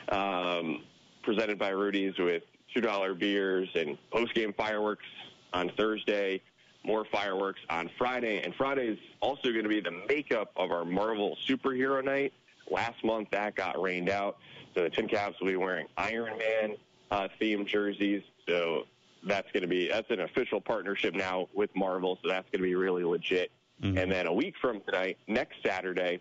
[0.10, 0.84] um,
[1.24, 2.44] presented by Rudy's with
[2.76, 5.06] $2 beers and post-game fireworks
[5.54, 6.42] on Thursday,
[6.84, 8.42] more fireworks on Friday.
[8.44, 12.34] And Friday is also going to be the makeup of our Marvel Superhero Night.
[12.70, 14.38] Last month, that got rained out.
[14.74, 16.78] So the Tin Caps will be wearing Iron Man
[17.12, 18.24] uh, themed jerseys.
[18.48, 18.84] So
[19.24, 22.18] that's going to be, that's an official partnership now with Marvel.
[22.24, 23.52] So that's going to be really legit.
[23.82, 23.98] Mm-hmm.
[23.98, 26.20] And then a week from tonight, next Saturday,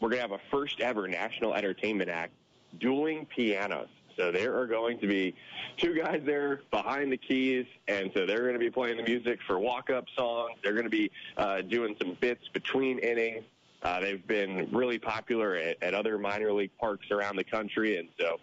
[0.00, 2.32] we're going to have a first ever national entertainment act,
[2.78, 3.88] dueling pianos.
[4.18, 5.34] So there are going to be
[5.76, 9.38] two guys there behind the keys, and so they're going to be playing the music
[9.46, 10.56] for walk-up songs.
[10.62, 13.44] They're going to be uh, doing some bits between innings.
[13.82, 18.08] Uh, they've been really popular at, at other minor league parks around the country, and
[18.18, 18.38] so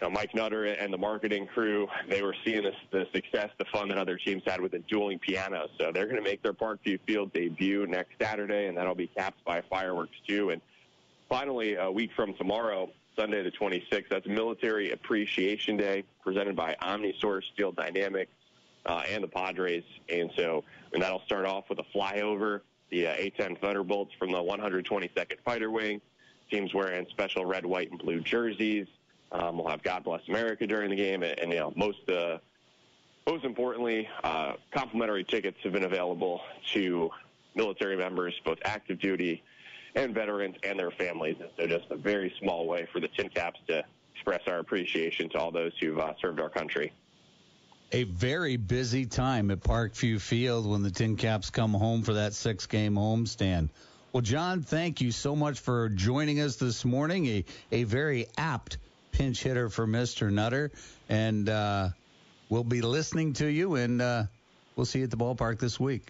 [0.00, 3.66] you know, Mike Nutter and the marketing crew, they were seeing this, the success, the
[3.66, 5.68] fun that other teams had with the dueling pianos.
[5.78, 9.44] So they're going to make their Parkview Field debut next Saturday, and that'll be capped
[9.44, 10.50] by fireworks too.
[10.50, 10.62] And
[11.28, 17.42] finally, a week from tomorrow, Sunday the 26th, that's Military Appreciation Day, presented by OmniSource
[17.52, 18.30] Steel Dynamics
[18.86, 19.82] uh, and the Padres.
[20.08, 20.62] And so,
[20.92, 22.60] and that'll start off with a flyover,
[22.90, 26.00] the uh, A-10 Thunderbolts from the 122nd Fighter Wing.
[26.48, 28.86] Teams wearing special red, white, and blue jerseys.
[29.32, 32.38] Um, we'll have God Bless America during the game, and, and you know most uh,
[33.26, 36.40] most importantly, uh, complimentary tickets have been available
[36.72, 37.10] to
[37.56, 39.42] military members, both active duty
[39.98, 41.36] and veterans, and their families.
[41.40, 43.84] And so, just a very small way for the Tin Caps to
[44.14, 46.92] express our appreciation to all those who've uh, served our country.
[47.92, 52.34] A very busy time at Parkview Field when the Tin Caps come home for that
[52.34, 53.70] six-game homestand.
[54.12, 57.26] Well, John, thank you so much for joining us this morning.
[57.26, 58.78] A, a very apt
[59.12, 60.30] pinch hitter for Mr.
[60.30, 60.70] Nutter.
[61.08, 61.88] And uh,
[62.48, 64.24] we'll be listening to you, and uh,
[64.76, 66.06] we'll see you at the ballpark this week.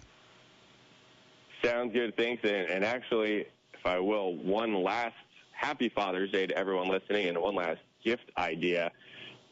[1.63, 2.15] Sounds good.
[2.15, 2.43] Thanks.
[2.43, 3.45] And, and actually,
[3.79, 5.15] if I will, one last
[5.51, 8.91] happy Father's Day to everyone listening, and one last gift idea.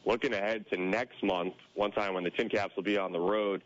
[0.04, 3.20] looking ahead to next month, one time when the Tin Caps will be on the
[3.20, 3.62] road,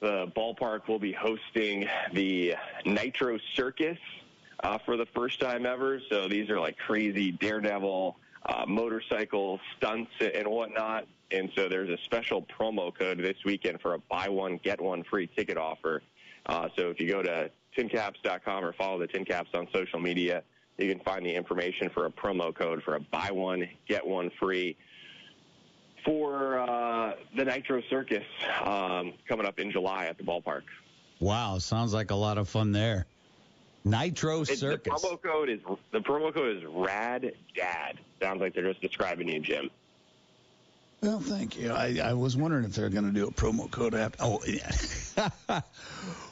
[0.00, 3.98] the ballpark will be hosting the Nitro Circus
[4.62, 6.00] uh, for the first time ever.
[6.10, 8.16] So these are like crazy daredevil
[8.46, 11.06] uh, motorcycle stunts and whatnot.
[11.30, 15.02] And so there's a special promo code this weekend for a buy one, get one
[15.02, 16.02] free ticket offer.
[16.46, 20.42] Uh, so if you go to tincaps.com or follow the Tin Caps on social media,
[20.78, 24.30] you can find the information for a promo code for a buy one, get one
[24.40, 24.76] free
[26.04, 28.24] for uh, the Nitro Circus
[28.62, 30.62] um, coming up in July at the ballpark.
[31.20, 33.06] Wow, sounds like a lot of fun there.
[33.84, 35.00] Nitro It- Circus.
[35.00, 35.60] The promo code is
[35.92, 38.00] the promo code is Rad Dad.
[38.20, 39.70] Sounds like they're just describing you, Jim.
[41.04, 41.70] Well, thank you.
[41.70, 44.24] I, I was wondering if they're going to do a promo code after.
[44.24, 44.70] Oh, yeah.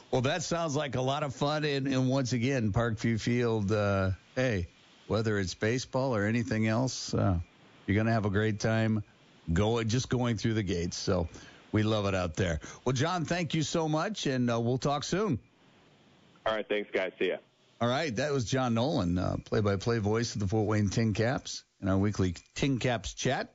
[0.09, 1.63] well, that sounds like a lot of fun.
[1.63, 4.65] And, and once again, Parkview Field, uh, hey,
[5.05, 7.37] whether it's baseball or anything else, uh,
[7.85, 9.03] you're going to have a great time
[9.51, 10.97] going, just going through the gates.
[10.97, 11.27] So
[11.71, 12.59] we love it out there.
[12.83, 15.37] Well, John, thank you so much, and uh, we'll talk soon.
[16.47, 17.11] All right, thanks, guys.
[17.19, 17.37] See ya.
[17.79, 21.63] All right, that was John Nolan, uh, play-by-play voice of the Fort Wayne Tin Caps
[21.79, 23.53] in our weekly Tin Caps chat.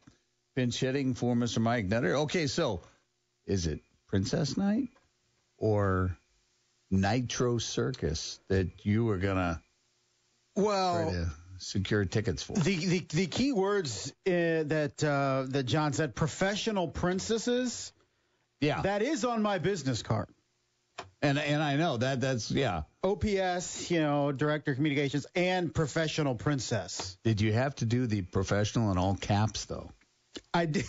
[0.58, 1.60] Pinch hitting for Mr.
[1.60, 2.16] Mike Nutter.
[2.16, 2.80] Okay, so
[3.46, 3.78] is it
[4.08, 4.88] Princess Night
[5.56, 6.16] or
[6.90, 9.62] Nitro Circus that you were gonna
[10.56, 12.54] try Well, to secure tickets for?
[12.54, 17.92] the the, the key words uh, that uh, that John said, professional princesses.
[18.60, 20.26] Yeah, That is on my business card.
[21.22, 22.82] and and I know that that's yeah.
[23.04, 27.16] OPS, you know, director of communications, and professional princess.
[27.22, 29.92] Did you have to do the professional in all caps though?
[30.52, 30.84] I did.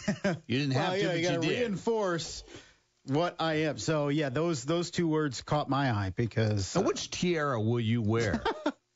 [0.48, 2.44] You didn't have well, to, yeah, but you you got to reinforce
[3.06, 3.78] what I am.
[3.78, 8.02] So yeah, those those two words caught my eye because Now, which tiara will you
[8.02, 8.44] wear?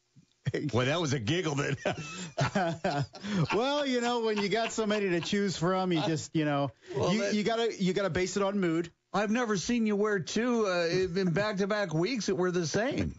[0.74, 3.06] well, that was a giggle that.
[3.54, 6.72] well, you know, when you got so many to choose from, you just, you know,
[6.96, 8.92] Well, you, that- you gotta you gotta base it on mood.
[9.14, 13.14] I've never seen you wear two uh, in back-to-back weeks that were the same.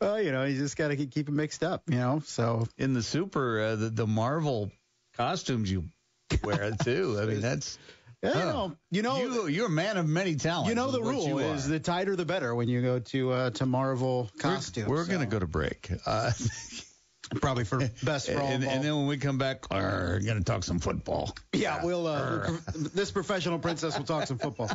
[0.00, 2.22] Well, you know, you just gotta keep, keep it mixed up, you know.
[2.24, 4.72] So In the super, uh, the, the Marvel
[5.14, 5.84] costumes you
[6.42, 7.18] wear it too.
[7.20, 7.78] I mean, that's
[8.22, 9.46] yeah, you know, you know, you.
[9.48, 10.68] You're a man of many talents.
[10.68, 13.66] you know the rule is the tighter the better when you go to uh, to
[13.66, 14.86] Marvel costumes.
[14.86, 15.12] We're so.
[15.12, 15.90] gonna go to break.
[16.06, 16.30] Uh,
[17.40, 18.46] probably for best for all.
[18.46, 21.34] and, and then when we come back, we're gonna talk some football.
[21.52, 22.48] yeah, we'll uh,
[22.94, 24.70] this professional princess will talk some football.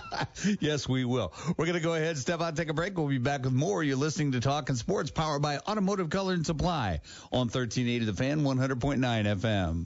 [0.60, 1.34] yes, we will.
[1.56, 2.98] We're going to go ahead and step out, take a break.
[2.98, 3.82] We'll be back with more.
[3.82, 7.00] You're listening to Talking Sports, powered by Automotive Color and Supply
[7.32, 8.98] on 1380 The Fan, 100.9
[9.40, 9.86] FM.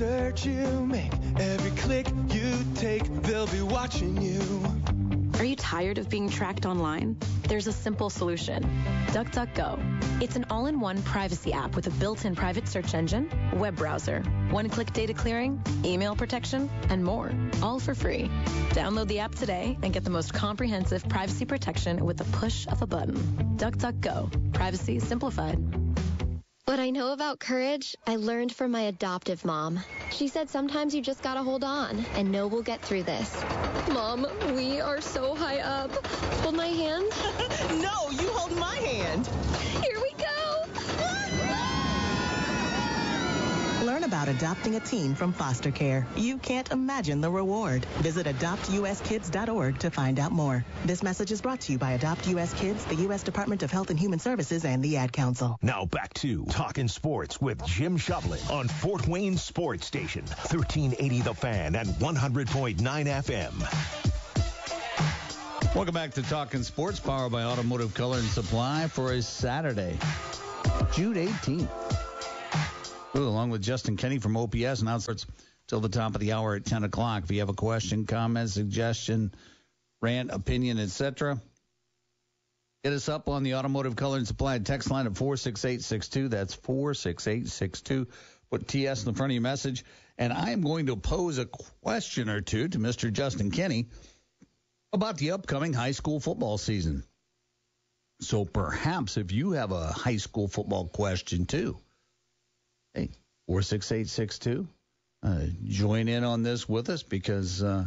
[0.00, 4.40] Search you make, every click you take, they'll be watching you.
[5.38, 7.18] Are you tired of being tracked online?
[7.48, 8.62] There's a simple solution
[9.08, 10.22] DuckDuckGo.
[10.22, 13.76] It's an all in one privacy app with a built in private search engine, web
[13.76, 17.30] browser, one click data clearing, email protection, and more,
[17.62, 18.30] all for free.
[18.70, 22.80] Download the app today and get the most comprehensive privacy protection with the push of
[22.80, 23.18] a button.
[23.58, 24.54] DuckDuckGo.
[24.54, 25.79] Privacy simplified.
[26.70, 29.80] What I know about courage, I learned from my adoptive mom.
[30.12, 33.42] She said sometimes you just gotta hold on and know we'll get through this.
[33.90, 35.90] Mom, we are so high up.
[36.42, 37.06] Hold my hand.
[37.82, 39.26] no, you hold my hand.
[39.82, 40.09] Here we
[43.90, 46.06] Learn about adopting a teen from foster care.
[46.14, 47.84] You can't imagine the reward.
[48.02, 50.64] Visit adoptuskids.org to find out more.
[50.84, 53.24] This message is brought to you by Adopt US Kids, the U.S.
[53.24, 55.58] Department of Health and Human Services, and the Ad Council.
[55.60, 61.34] Now back to Talking Sports with Jim Shovlin on Fort Wayne Sports Station, 1380 The
[61.34, 63.52] Fan and 100.9 FM.
[65.74, 69.98] Welcome back to Talking Sports, powered by Automotive Color and Supply for a Saturday,
[70.94, 72.06] June 18th.
[73.14, 74.82] Along with Justin Kenny from OPS.
[74.82, 75.26] Now starts
[75.66, 77.24] till the top of the hour at 10 o'clock.
[77.24, 79.32] If you have a question, comment, suggestion,
[80.00, 81.40] rant, opinion, etc.,
[82.82, 86.28] hit us up on the Automotive Color and Supply text line at 46862.
[86.28, 88.06] That's 46862.
[88.50, 89.84] Put TS in the front of your message.
[90.16, 93.12] And I am going to pose a question or two to Mr.
[93.12, 93.88] Justin Kenny
[94.92, 97.04] about the upcoming high school football season.
[98.20, 101.78] So perhaps if you have a high school football question too,
[102.94, 103.10] hey,
[103.46, 104.66] 46862,
[105.22, 107.86] uh, join in on this with us because uh,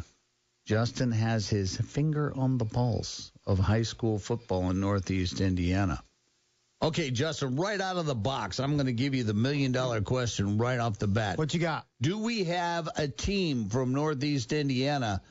[0.66, 6.02] Justin has his finger on the pulse of high school football in Northeast Indiana.
[6.82, 10.02] Okay, Justin, right out of the box, I'm going to give you the million dollar
[10.02, 11.38] question right off the bat.
[11.38, 11.88] What you got?
[12.02, 15.22] Do we have a team from Northeast Indiana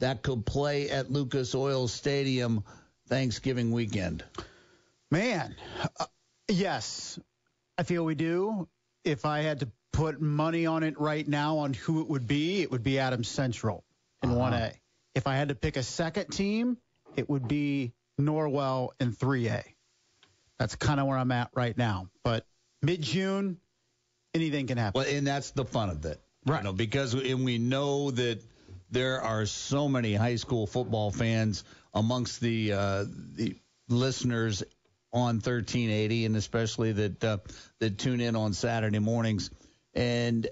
[0.00, 2.64] that could play at Lucas Oil Stadium
[3.08, 4.24] Thanksgiving weekend?
[5.10, 5.56] Man,
[5.98, 6.04] uh,
[6.48, 7.18] yes,
[7.78, 8.68] I feel we do.
[9.04, 12.62] If I had to put money on it right now on who it would be,
[12.62, 13.84] it would be Adams Central
[14.22, 14.40] in Uh-huh.
[14.50, 14.72] 1A.
[15.14, 16.78] If I had to pick a second team,
[17.16, 19.62] it would be Norwell in 3A.
[20.58, 22.08] That's kind of where I'm at right now.
[22.24, 22.46] But
[22.82, 23.58] mid June,
[24.34, 25.00] anything can happen.
[25.00, 26.58] Well, and that's the fun of it, right?
[26.58, 28.40] You know, because and we know that
[28.90, 33.56] there are so many high school football fans amongst the uh, the
[33.88, 34.62] listeners
[35.14, 37.38] on 1380, and especially that uh,
[37.78, 39.50] that tune in on Saturday mornings,
[39.94, 40.48] and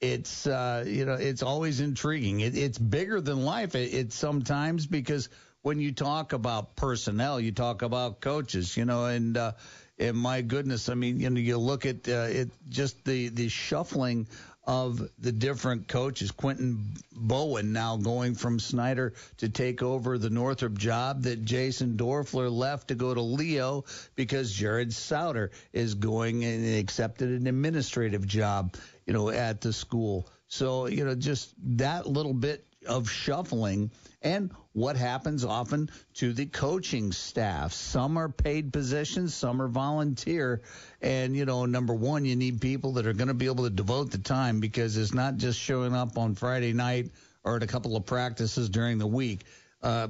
[0.00, 2.40] it's uh, you know it's always intriguing.
[2.40, 3.74] It, it's bigger than life.
[3.74, 5.28] It, it's sometimes because
[5.60, 9.52] when you talk about personnel, you talk about coaches, you know, and uh,
[9.98, 13.48] and my goodness, I mean, you know, you look at uh, it just the the
[13.48, 14.28] shuffling
[14.66, 16.30] of the different coaches.
[16.30, 22.50] Quentin Bowen now going from Snider to take over the Northrop job that Jason Doerffler
[22.50, 23.84] left to go to Leo
[24.14, 28.74] because Jared Souder is going and accepted an administrative job,
[29.06, 30.28] you know, at the school.
[30.48, 33.90] So, you know, just that little bit of shuffling
[34.22, 37.72] and what happens often to the coaching staff.
[37.72, 40.62] Some are paid positions, some are volunteer.
[41.00, 43.70] And, you know, number one, you need people that are going to be able to
[43.70, 47.10] devote the time because it's not just showing up on Friday night
[47.44, 49.44] or at a couple of practices during the week.
[49.82, 50.08] Uh,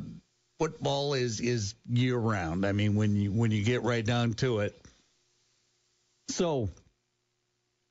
[0.59, 2.65] football is, is year round.
[2.65, 4.81] I mean, when you, when you get right down to it.
[6.29, 6.71] So,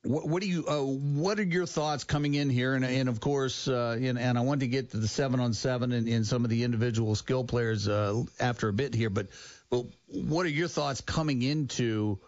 [0.04, 0.66] what, what do you?
[0.66, 2.74] Uh, what are your thoughts coming in here?
[2.74, 5.54] And, and of course, uh, and, and I want to get to the seven on
[5.54, 9.10] seven and, and some of the individual skill players uh, after a bit here.
[9.10, 9.28] But,
[9.70, 12.18] but what are your thoughts coming into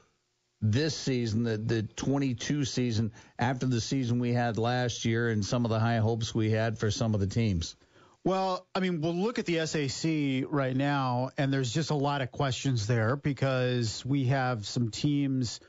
[0.63, 5.65] this season, the the 22 season, after the season we had last year, and some
[5.65, 7.77] of the high hopes we had for some of the teams?
[8.25, 12.23] Well, I mean, we'll look at the SAC right now, and there's just a lot
[12.23, 15.61] of questions there because we have some teams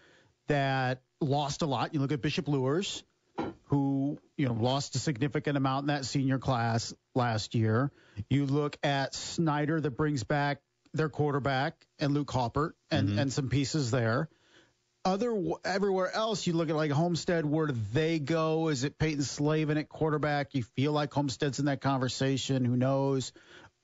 [0.47, 1.93] that lost a lot.
[1.93, 3.03] You look at Bishop Luers,
[3.65, 7.91] who you know lost a significant amount in that senior class last year.
[8.29, 10.61] You look at Snider that brings back
[10.93, 14.29] their quarterback and Luke Hoppert and and some pieces there.
[15.05, 15.33] Other
[15.63, 17.45] everywhere else, you look at like Homestead.
[17.45, 18.67] Where do they go?
[18.67, 20.53] Is it Peyton Slavin at quarterback?
[20.53, 22.65] You feel like Homestead's in that conversation.
[22.65, 23.31] Who knows?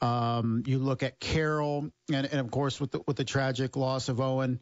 [0.01, 4.09] Um, you look at Carroll, and, and of course with the with the tragic loss
[4.09, 4.59] of Owen,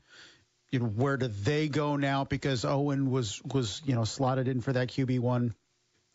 [0.71, 2.23] you know where do they go now?
[2.23, 5.53] Because Owen was was you know slotted in for that QB one.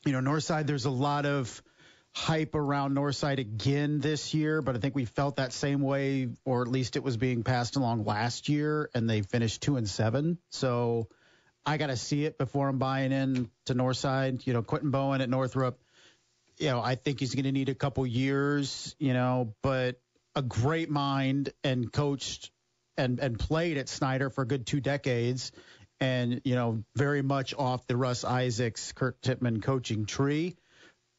[0.04, 1.62] You know Northside, there's a lot of
[2.14, 6.62] hype around Northside again this year, but I think we felt that same way, or
[6.62, 10.38] at least it was being passed along last year, and they finished two and seven.
[10.48, 11.08] So
[11.66, 14.46] I got to see it before I'm buying in to Northside.
[14.46, 15.78] You know, Quentin Bowen at Northrop.
[16.56, 18.96] You know, I think he's going to need a couple years.
[18.98, 20.00] You know, but
[20.34, 22.50] a great mind and coached
[22.98, 25.52] and and played at Snider for a good two decades,
[26.00, 30.56] and you know, very much off the Russ Isaacs, Kurt Tippmann coaching tree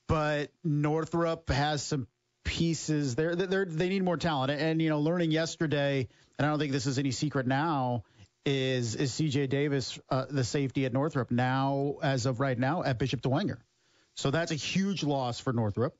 [0.08, 2.08] but Northrop has some
[2.44, 3.36] pieces there.
[3.36, 4.52] They're, they need more talent.
[4.52, 6.08] And, you know, learning yesterday,
[6.40, 8.04] and I don't think this is any secret now,
[8.46, 12.98] is is CJ Davis, uh, the safety at Northrop, now, as of right now, at
[12.98, 13.58] Bishop Dwenger.
[14.16, 15.94] So that's a huge loss for Northrop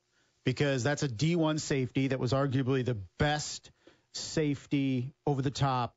[0.44, 3.70] because that's a D1 safety that was arguably the best
[4.14, 5.94] safety over the top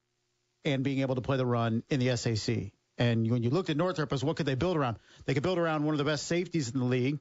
[0.65, 2.71] and being able to play the run in the SAC.
[2.97, 4.97] And when you looked at Northrop as what could they build around?
[5.25, 7.19] They could build around one of the best safeties in the league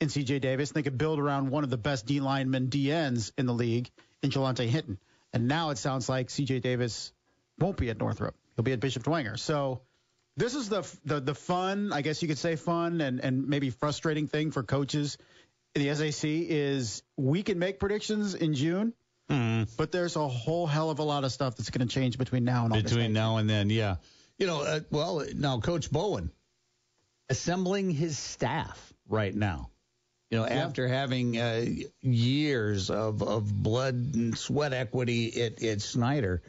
[0.00, 0.70] in CJ Davis.
[0.70, 3.90] And They could build around one of the best D linemen DNs in the league
[4.22, 4.98] in Jelante Hinton.
[5.32, 7.12] And now it sounds like CJ Davis
[7.58, 8.34] won't be at Northrop.
[8.56, 9.38] He'll be at Bishop Dwenger.
[9.38, 9.82] So
[10.36, 13.70] this is the the the fun, I guess you could say fun and and maybe
[13.70, 15.18] frustrating thing for coaches
[15.74, 18.92] in the SAC is we can make predictions in June.
[19.76, 22.44] But there's a whole hell of a lot of stuff that's going to change between
[22.44, 22.94] now and August.
[22.94, 23.70] between now and then.
[23.70, 23.96] Yeah,
[24.38, 26.30] You know, uh, well, now Coach Bowen
[27.28, 29.70] assembling his staff right now.
[30.30, 30.64] You know, Yeah.
[30.64, 31.64] after having uh,
[32.00, 36.42] years of, of blood and sweat equity at, at Snider,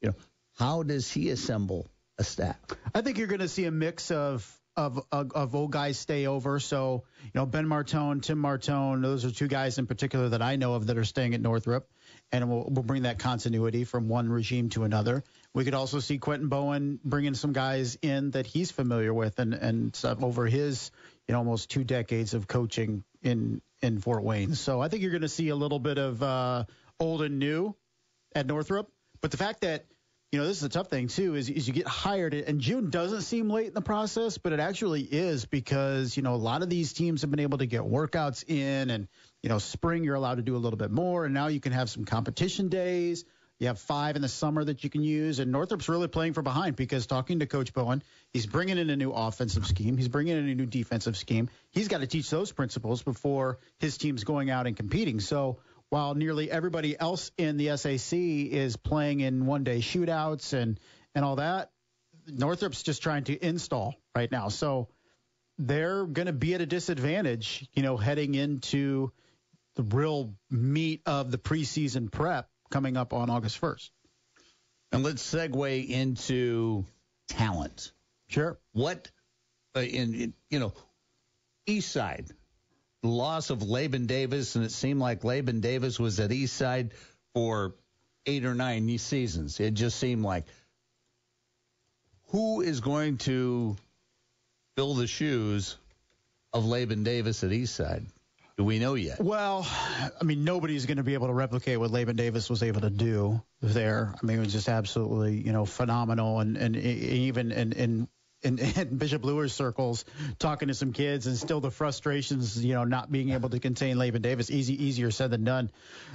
[0.00, 0.14] you know,
[0.58, 2.58] how does he assemble a staff?
[2.94, 6.26] I think you're going to see a mix of, of of of old guys stay
[6.26, 6.58] over.
[6.60, 10.56] So you know Ben Martone, Tim Martone, those are two guys in particular that I
[10.56, 11.88] know of that are staying at Northrop,
[12.30, 15.24] and we'll, we'll bring that continuity from one regime to another.
[15.54, 19.54] We could also see Quentin Bowen bringing some guys in that he's familiar with and
[19.54, 20.90] and stuff over his
[21.26, 24.54] you know almost two decades of coaching in in Fort Wayne.
[24.54, 26.64] So I think you're going to see a little bit of uh,
[27.00, 27.74] old and new
[28.34, 28.90] at Northrop.
[29.20, 29.86] But the fact that
[30.30, 32.90] you know this is a tough thing too is, is you get hired and June
[32.90, 36.62] doesn't seem late in the process, but it actually is because you know a lot
[36.62, 39.08] of these teams have been able to get workouts in and
[39.42, 41.72] you know spring you're allowed to do a little bit more and now you can
[41.72, 43.24] have some competition days.
[43.58, 46.44] You have five in the summer that you can use, and Northrop's really playing from
[46.44, 50.36] behind because talking to Coach Bowen, he's bringing in a new offensive scheme, he's bringing
[50.36, 51.50] in a new defensive scheme.
[51.72, 55.18] He's got to teach those principles before his team's going out and competing.
[55.18, 55.58] So
[55.90, 60.78] while nearly everybody else in the SAC is playing in one-day shootouts and
[61.14, 61.70] and all that,
[62.26, 64.48] Northrop's just trying to install right now.
[64.48, 64.88] So
[65.58, 69.12] they're going to be at a disadvantage, you know, heading into
[69.76, 73.90] the real meat of the preseason prep coming up on August 1st.
[74.92, 76.84] And let's segue into
[77.28, 77.92] talent.
[78.28, 78.58] Sure.
[78.72, 79.10] What,
[79.76, 80.72] uh, in, in you know,
[81.66, 82.26] East Side,
[83.02, 86.92] loss of Laban Davis, and it seemed like Laban Davis was at East Side
[87.34, 87.74] for
[88.26, 89.60] eight or nine seasons.
[89.60, 90.44] It just seemed like
[92.28, 93.76] who is going to
[94.76, 95.76] fill the shoes
[96.52, 98.04] of Laban Davis at East Side?
[98.56, 99.20] Do we know yet?
[99.20, 99.66] Well,
[100.20, 102.90] I mean, nobody's going to be able to replicate what Laban Davis was able to
[102.90, 104.12] do there.
[104.20, 106.40] I mean, it was just absolutely, you know, phenomenal.
[106.40, 108.08] And and even in in
[108.42, 110.04] in, in Bishop Luer's circles,
[110.38, 113.98] talking to some kids, and still the frustrations, you know, not being able to contain
[113.98, 114.50] Laban Davis.
[114.50, 115.70] Easy, easier said than done.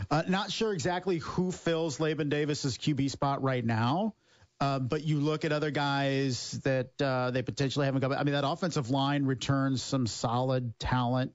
[0.09, 4.13] Uh, not sure exactly who fills Laban Davis's QB spot right now.
[4.59, 8.13] Uh, but you look at other guys that uh, they potentially haven't got.
[8.13, 11.33] I mean, that offensive line returns some solid talent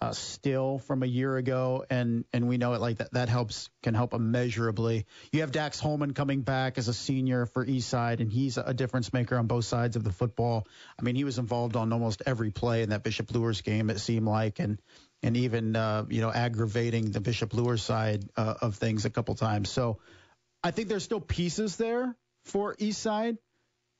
[0.00, 3.12] uh, still from a year ago, and and we know it like that.
[3.12, 5.06] That helps can help immeasurably.
[5.32, 9.12] You have Dax Holman coming back as a senior for Eastside, and he's a difference
[9.12, 10.66] maker on both sides of the football.
[10.98, 13.88] I mean, he was involved on almost every play in that Bishop Luers game.
[13.88, 14.80] It seemed like, and
[15.22, 19.34] and even uh, you know aggravating the Bishop Luers side uh, of things a couple
[19.34, 19.70] times.
[19.70, 19.98] So
[20.62, 23.38] I think there's still pieces there for Eastside.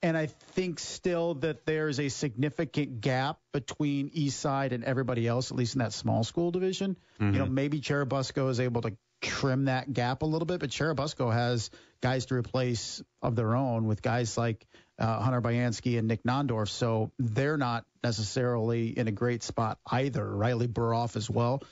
[0.03, 5.49] And I think still that there's a significant gap between East Side and everybody else,
[5.49, 6.97] at least in that small school division.
[7.19, 7.33] Mm-hmm.
[7.33, 11.33] You know, maybe Churubusco is able to trim that gap a little bit, but Churubusco
[11.33, 11.71] has
[12.01, 14.67] guys to replace of their own with guys like
[14.99, 16.69] uh, Hunter Bayansky and Nick Nondorf.
[16.69, 20.25] So they're not necessarily in a great spot either.
[20.25, 21.63] Riley Buroff as well.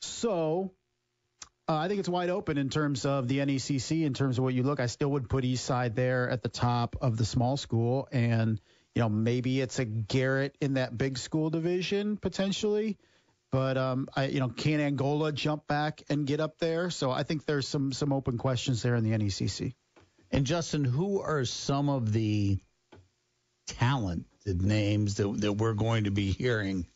[0.00, 0.72] So
[1.68, 4.04] uh, I think it's wide open in terms of the NECC.
[4.04, 6.48] In terms of what you look, I still would put East Side there at the
[6.48, 8.58] top of the small school, and
[8.94, 12.96] you know maybe it's a Garrett in that big school division potentially.
[13.50, 16.90] But um, I, you know, can Angola jump back and get up there?
[16.90, 19.74] So I think there's some some open questions there in the NECC.
[20.30, 22.58] And Justin, who are some of the
[23.66, 26.86] talented names that that we're going to be hearing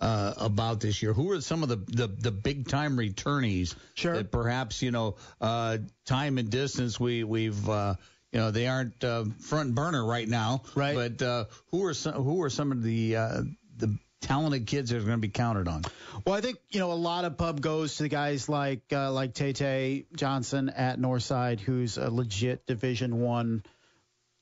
[0.00, 1.12] uh, about this year?
[1.12, 4.16] Who are some of the the, the big time returnees sure.
[4.16, 7.94] that perhaps you know uh, time and distance we we've uh,
[8.32, 10.94] you know they aren't uh, front burner right now, right?
[10.94, 13.42] But uh, who are some who are some of the uh,
[13.76, 15.84] the talented kids that are going to be counted on?
[16.24, 19.34] Well, I think you know a lot of pub goes to guys like uh, like
[19.34, 23.62] Tay Johnson at Northside, who's a legit Division One,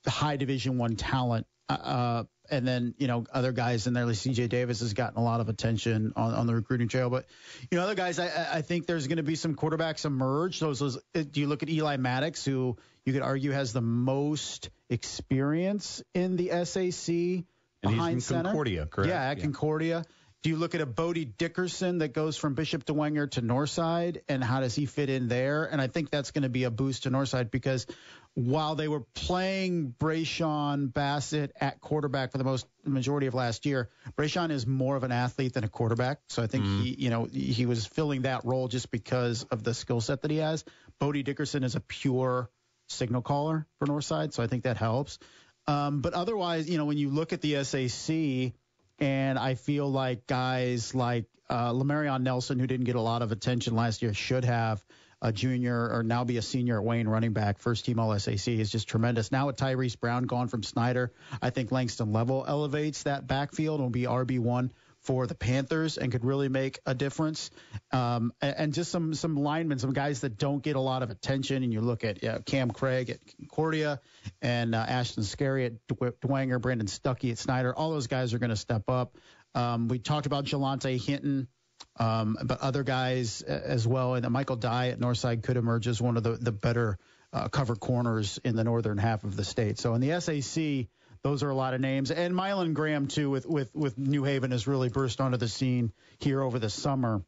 [0.07, 1.47] high Division One talent.
[1.69, 5.23] Uh, and then you know other guys in there like CJ Davis has gotten a
[5.23, 7.27] lot of attention on, on the recruiting trail but
[7.71, 10.61] you know other guys I, I think there's going to be some quarterbacks emerge.
[10.61, 13.81] Those, those uh, do you look at Eli Maddox who you could argue has the
[13.81, 17.45] most experience in the SAC and
[17.83, 18.45] behind center?
[18.45, 19.09] Concordia correct?
[19.09, 19.43] Yeah at yeah.
[19.43, 20.05] Concordia.
[20.45, 24.45] Do you look at a Bodie Dickerson that goes from Bishop Dwenger to Northside and
[24.45, 25.65] how does he fit in there?
[25.65, 27.87] And I think that's going to be a boost to Northside because
[28.35, 33.91] while they were playing Brayshawn Bassett at quarterback for the most majority of last year,
[34.17, 36.19] Brayshawn is more of an athlete than a quarterback.
[36.29, 36.83] So I think Mm-hmm.
[36.83, 40.31] he, you know, he was filling that role just because of the skill set that
[40.31, 40.65] he has.
[40.99, 42.51] Bodie Dickerson is a pure
[42.89, 45.19] signal caller for Northside, so I think that helps.
[45.67, 48.53] Um, but otherwise, you know, when you look at the SAC,
[48.99, 53.33] and I feel like guys like uh, Lamarion Nelson, who didn't get a lot of
[53.33, 54.85] attention last year, should have.
[55.23, 58.49] A junior or now be a senior at Wayne running back, first team All SAC
[58.49, 59.33] is just tremendous.
[59.33, 63.87] Now with Tyrese Brown gone from Snider, I think Langston Level elevates that backfield and
[63.87, 64.71] will be RB1
[65.05, 67.51] for the Panthers and could really make a difference.
[67.93, 71.11] Um, and, and, just some some linemen, some guys that don't get a lot of
[71.11, 71.63] attention.
[71.63, 74.01] And you look at yeah, Cam Craig at Concordia
[74.41, 77.75] and uh, Ashton Scary at Dwenger, Brandon Stuckey at Snider.
[77.75, 79.17] All those guys are going to step up.
[79.55, 81.49] Um, we talked about Jelante Hinton.
[81.97, 86.17] Um, but other guys as well, and Michael Dye at Northside could emerge as one
[86.17, 86.99] of the the better
[87.33, 89.79] uh, cover corners in the northern half of the state.
[89.79, 90.89] So in the SAC,
[91.23, 92.11] those are a lot of names.
[92.11, 95.93] And Mylon Graham too, with with with New Haven, has really burst onto the scene
[96.19, 97.23] here over the summer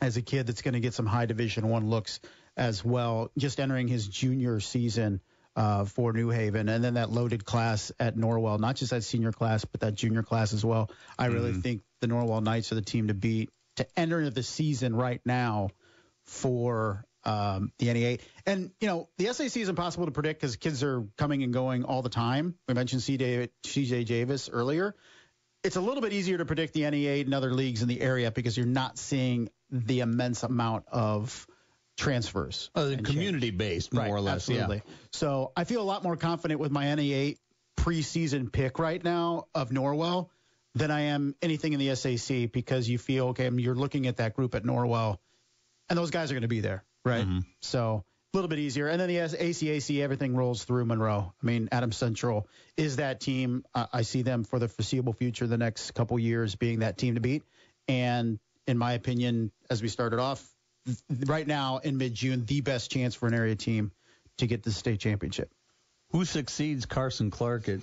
[0.00, 2.20] as a kid that's going to get some high Division One looks
[2.56, 3.32] as well.
[3.36, 5.20] Just entering his junior season.
[5.56, 9.32] Uh, for New Haven, and then that loaded class at Norwell, not just that senior
[9.32, 10.88] class, but that junior class as well.
[11.18, 11.62] I really mm-hmm.
[11.62, 15.20] think the Norwell Knights are the team to beat to enter into the season right
[15.24, 15.70] now
[16.24, 18.20] for um, the NE8.
[18.46, 21.84] And, you know, the SAC is impossible to predict because kids are coming and going
[21.84, 22.54] all the time.
[22.66, 24.94] We mentioned CJ Davis earlier.
[25.64, 28.30] It's a little bit easier to predict the NE8 and other leagues in the area
[28.30, 31.46] because you're not seeing the immense amount of
[31.96, 32.70] transfers.
[32.74, 34.48] Uh, community based, more right, or less.
[34.48, 34.76] Absolutely.
[34.76, 34.92] Yeah.
[35.12, 37.38] So I feel a lot more confident with my NE8
[37.76, 40.28] preseason pick right now of Norwell
[40.74, 44.34] than I am anything in the SAC because you feel, okay, you're looking at that
[44.34, 45.18] group at Norwell
[45.88, 47.26] and those guys are going to be there right?
[47.26, 47.38] Mm-hmm.
[47.60, 48.88] So a little bit easier.
[48.88, 51.32] And then the ACAC, everything rolls through Monroe.
[51.42, 53.64] I mean, Adam Central is that team.
[53.74, 57.14] Uh, I see them for the foreseeable future, the next couple years, being that team
[57.14, 57.42] to beat.
[57.88, 60.46] And in my opinion, as we started off,
[61.26, 63.92] right now in mid June, the best chance for an area team
[64.38, 65.50] to get the state championship.
[66.10, 67.80] Who succeeds Carson Clark at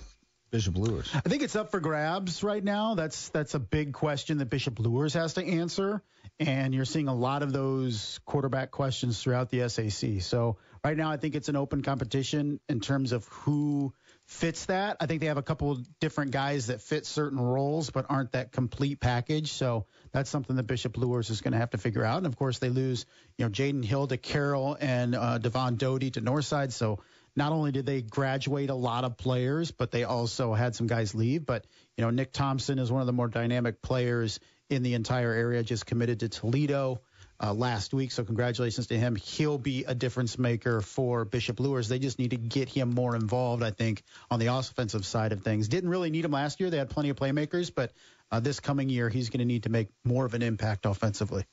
[0.56, 1.10] Bishop Luers?
[1.14, 2.94] I think it's up for grabs right now.
[2.94, 6.02] That's that's a big question that Bishop Luers has to answer
[6.38, 10.22] and you're seeing a lot of those quarterback questions throughout the SAC.
[10.22, 13.92] So right now, I think it's an open competition in terms of who
[14.26, 14.96] fits that.
[15.00, 18.52] I think they have a couple different guys that fit certain roles, but aren't that
[18.52, 19.52] complete package.
[19.52, 22.18] So that's something that Bishop Luers is going to have to figure out.
[22.18, 23.06] And of course, they lose,
[23.38, 26.72] you know, Jaden Hill to Carroll and uh, Devon Doty to Northside.
[26.72, 27.00] So
[27.36, 31.14] not only did they graduate a lot of players, but they also had some guys
[31.14, 31.44] leave.
[31.44, 31.66] But
[31.96, 35.62] you know, Nick Thompson is one of the more dynamic players in the entire area,
[35.62, 37.00] just committed to Toledo
[37.40, 38.12] uh, last week.
[38.12, 39.16] So congratulations to him.
[39.16, 41.88] He'll be a difference maker for Bishop Luers.
[41.88, 45.42] They just need to get him more involved, I think, on the offensive side of
[45.42, 45.68] things.
[45.68, 46.70] Didn't really need him last year.
[46.70, 47.92] They had plenty of playmakers, but
[48.30, 51.44] uh, this coming year, he's going to need to make more of an impact offensively.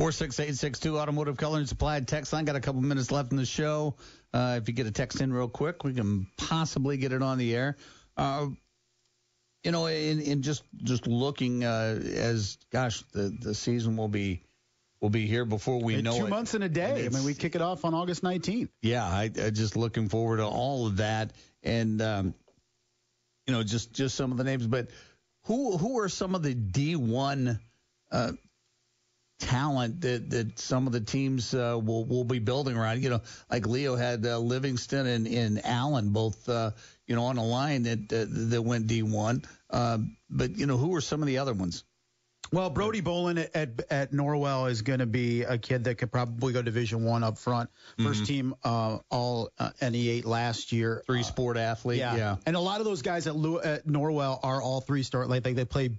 [0.00, 2.46] 46862 Automotive Color and Supply text line.
[2.46, 3.96] Got a couple minutes left in the show.
[4.32, 7.36] Uh, if you get a text in real quick, we can possibly get it on
[7.36, 7.76] the air.
[8.16, 8.46] Uh,
[9.62, 14.40] you know, in, in just just looking uh, as gosh, the the season will be
[15.02, 16.28] will be here before we in know two it.
[16.28, 17.04] Two months in a day.
[17.04, 18.70] I mean, we kick it off on August 19th.
[18.80, 22.34] Yeah, I, I just looking forward to all of that, and um,
[23.46, 24.66] you know, just just some of the names.
[24.66, 24.88] But
[25.44, 27.60] who who are some of the D1
[28.10, 28.32] uh,
[29.40, 33.02] talent that, that some of the teams uh, will will be building around.
[33.02, 36.70] You know, like Leo had uh, Livingston and, and Allen both uh,
[37.06, 39.44] you know on a line that uh, that went D1.
[39.68, 41.84] Uh, but you know, who are some of the other ones?
[42.52, 46.10] Well, Brody Bolin at, at, at Norwell is going to be a kid that could
[46.10, 47.70] probably go Division One up front.
[47.98, 48.24] 1st mm-hmm.
[48.24, 51.02] team uh, All uh, NE8 last year.
[51.06, 51.98] Three sport athlete.
[51.98, 52.16] Yeah.
[52.16, 52.36] yeah.
[52.46, 55.26] and a lot of those guys at, Lew- at Norwell are all three star.
[55.26, 55.90] Like they, they play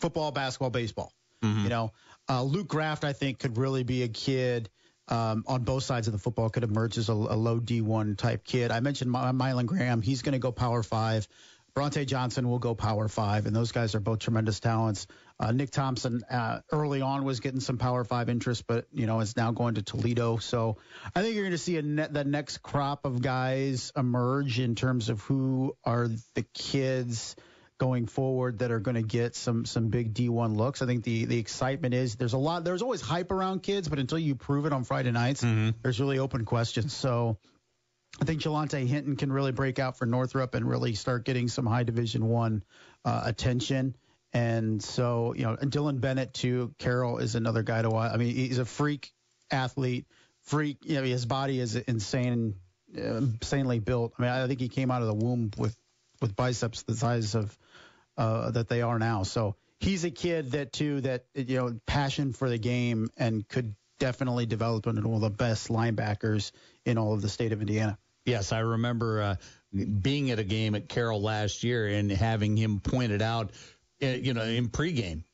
[0.00, 1.12] football, basketball, baseball.
[1.44, 1.62] Mm-hmm.
[1.62, 1.92] You know,
[2.30, 4.70] uh, Luke Graft, I think, could really be a kid
[5.08, 8.44] um, on both sides of the football, could emerge as a, a low D1 type
[8.44, 8.70] kid.
[8.70, 10.00] I mentioned My- Mylan Graham.
[10.00, 11.26] He's going to go Power 5.
[11.74, 15.08] Bronte Johnson will go Power 5, and those guys are both tremendous talents.
[15.40, 19.20] Uh, Nick Thompson uh, early on was getting some Power 5 interest, but, you know,
[19.20, 20.36] is now going to Toledo.
[20.36, 20.78] So
[21.14, 24.76] I think you're going to see a net, the next crop of guys emerge in
[24.76, 27.34] terms of who are the kids–
[27.80, 30.82] going forward that are going to get some some big D1 looks.
[30.82, 33.98] I think the the excitement is there's a lot there's always hype around kids, but
[33.98, 35.70] until you prove it on Friday nights, mm-hmm.
[35.82, 36.92] there's really open questions.
[36.92, 37.38] So
[38.20, 41.64] I think Jelante Hinton can really break out for Northrop and really start getting some
[41.64, 42.62] high Division One
[43.04, 43.96] uh, attention.
[44.34, 46.74] And so, you know, Dylan Bennett too.
[46.78, 48.12] Carroll is another guy to watch.
[48.12, 49.10] I mean, he's a freak
[49.50, 50.06] athlete,
[50.42, 50.78] freak.
[50.82, 52.56] You know, his body is insane,
[52.96, 54.12] uh, insanely built.
[54.18, 55.74] I mean, I think he came out of the womb with
[56.20, 57.56] with biceps the size of
[58.16, 59.22] uh, that they are now.
[59.22, 63.74] So he's a kid that too that you know passion for the game and could
[63.98, 66.52] definitely develop into one of the best linebackers
[66.84, 67.98] in all of the state of Indiana.
[68.24, 69.36] Yes, I remember uh,
[69.72, 73.52] being at a game at Carroll last year and having him pointed out,
[74.02, 75.24] uh, you know, in pregame.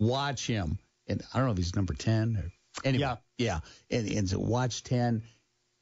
[0.00, 2.52] Watch him, and I don't know if he's number ten or
[2.84, 3.16] Anyway, Yeah.
[3.38, 3.60] yeah,
[3.90, 5.22] and and so watch ten,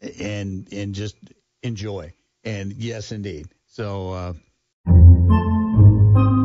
[0.00, 1.16] and and just
[1.62, 2.12] enjoy.
[2.44, 3.46] And yes, indeed.
[3.66, 4.32] So uh,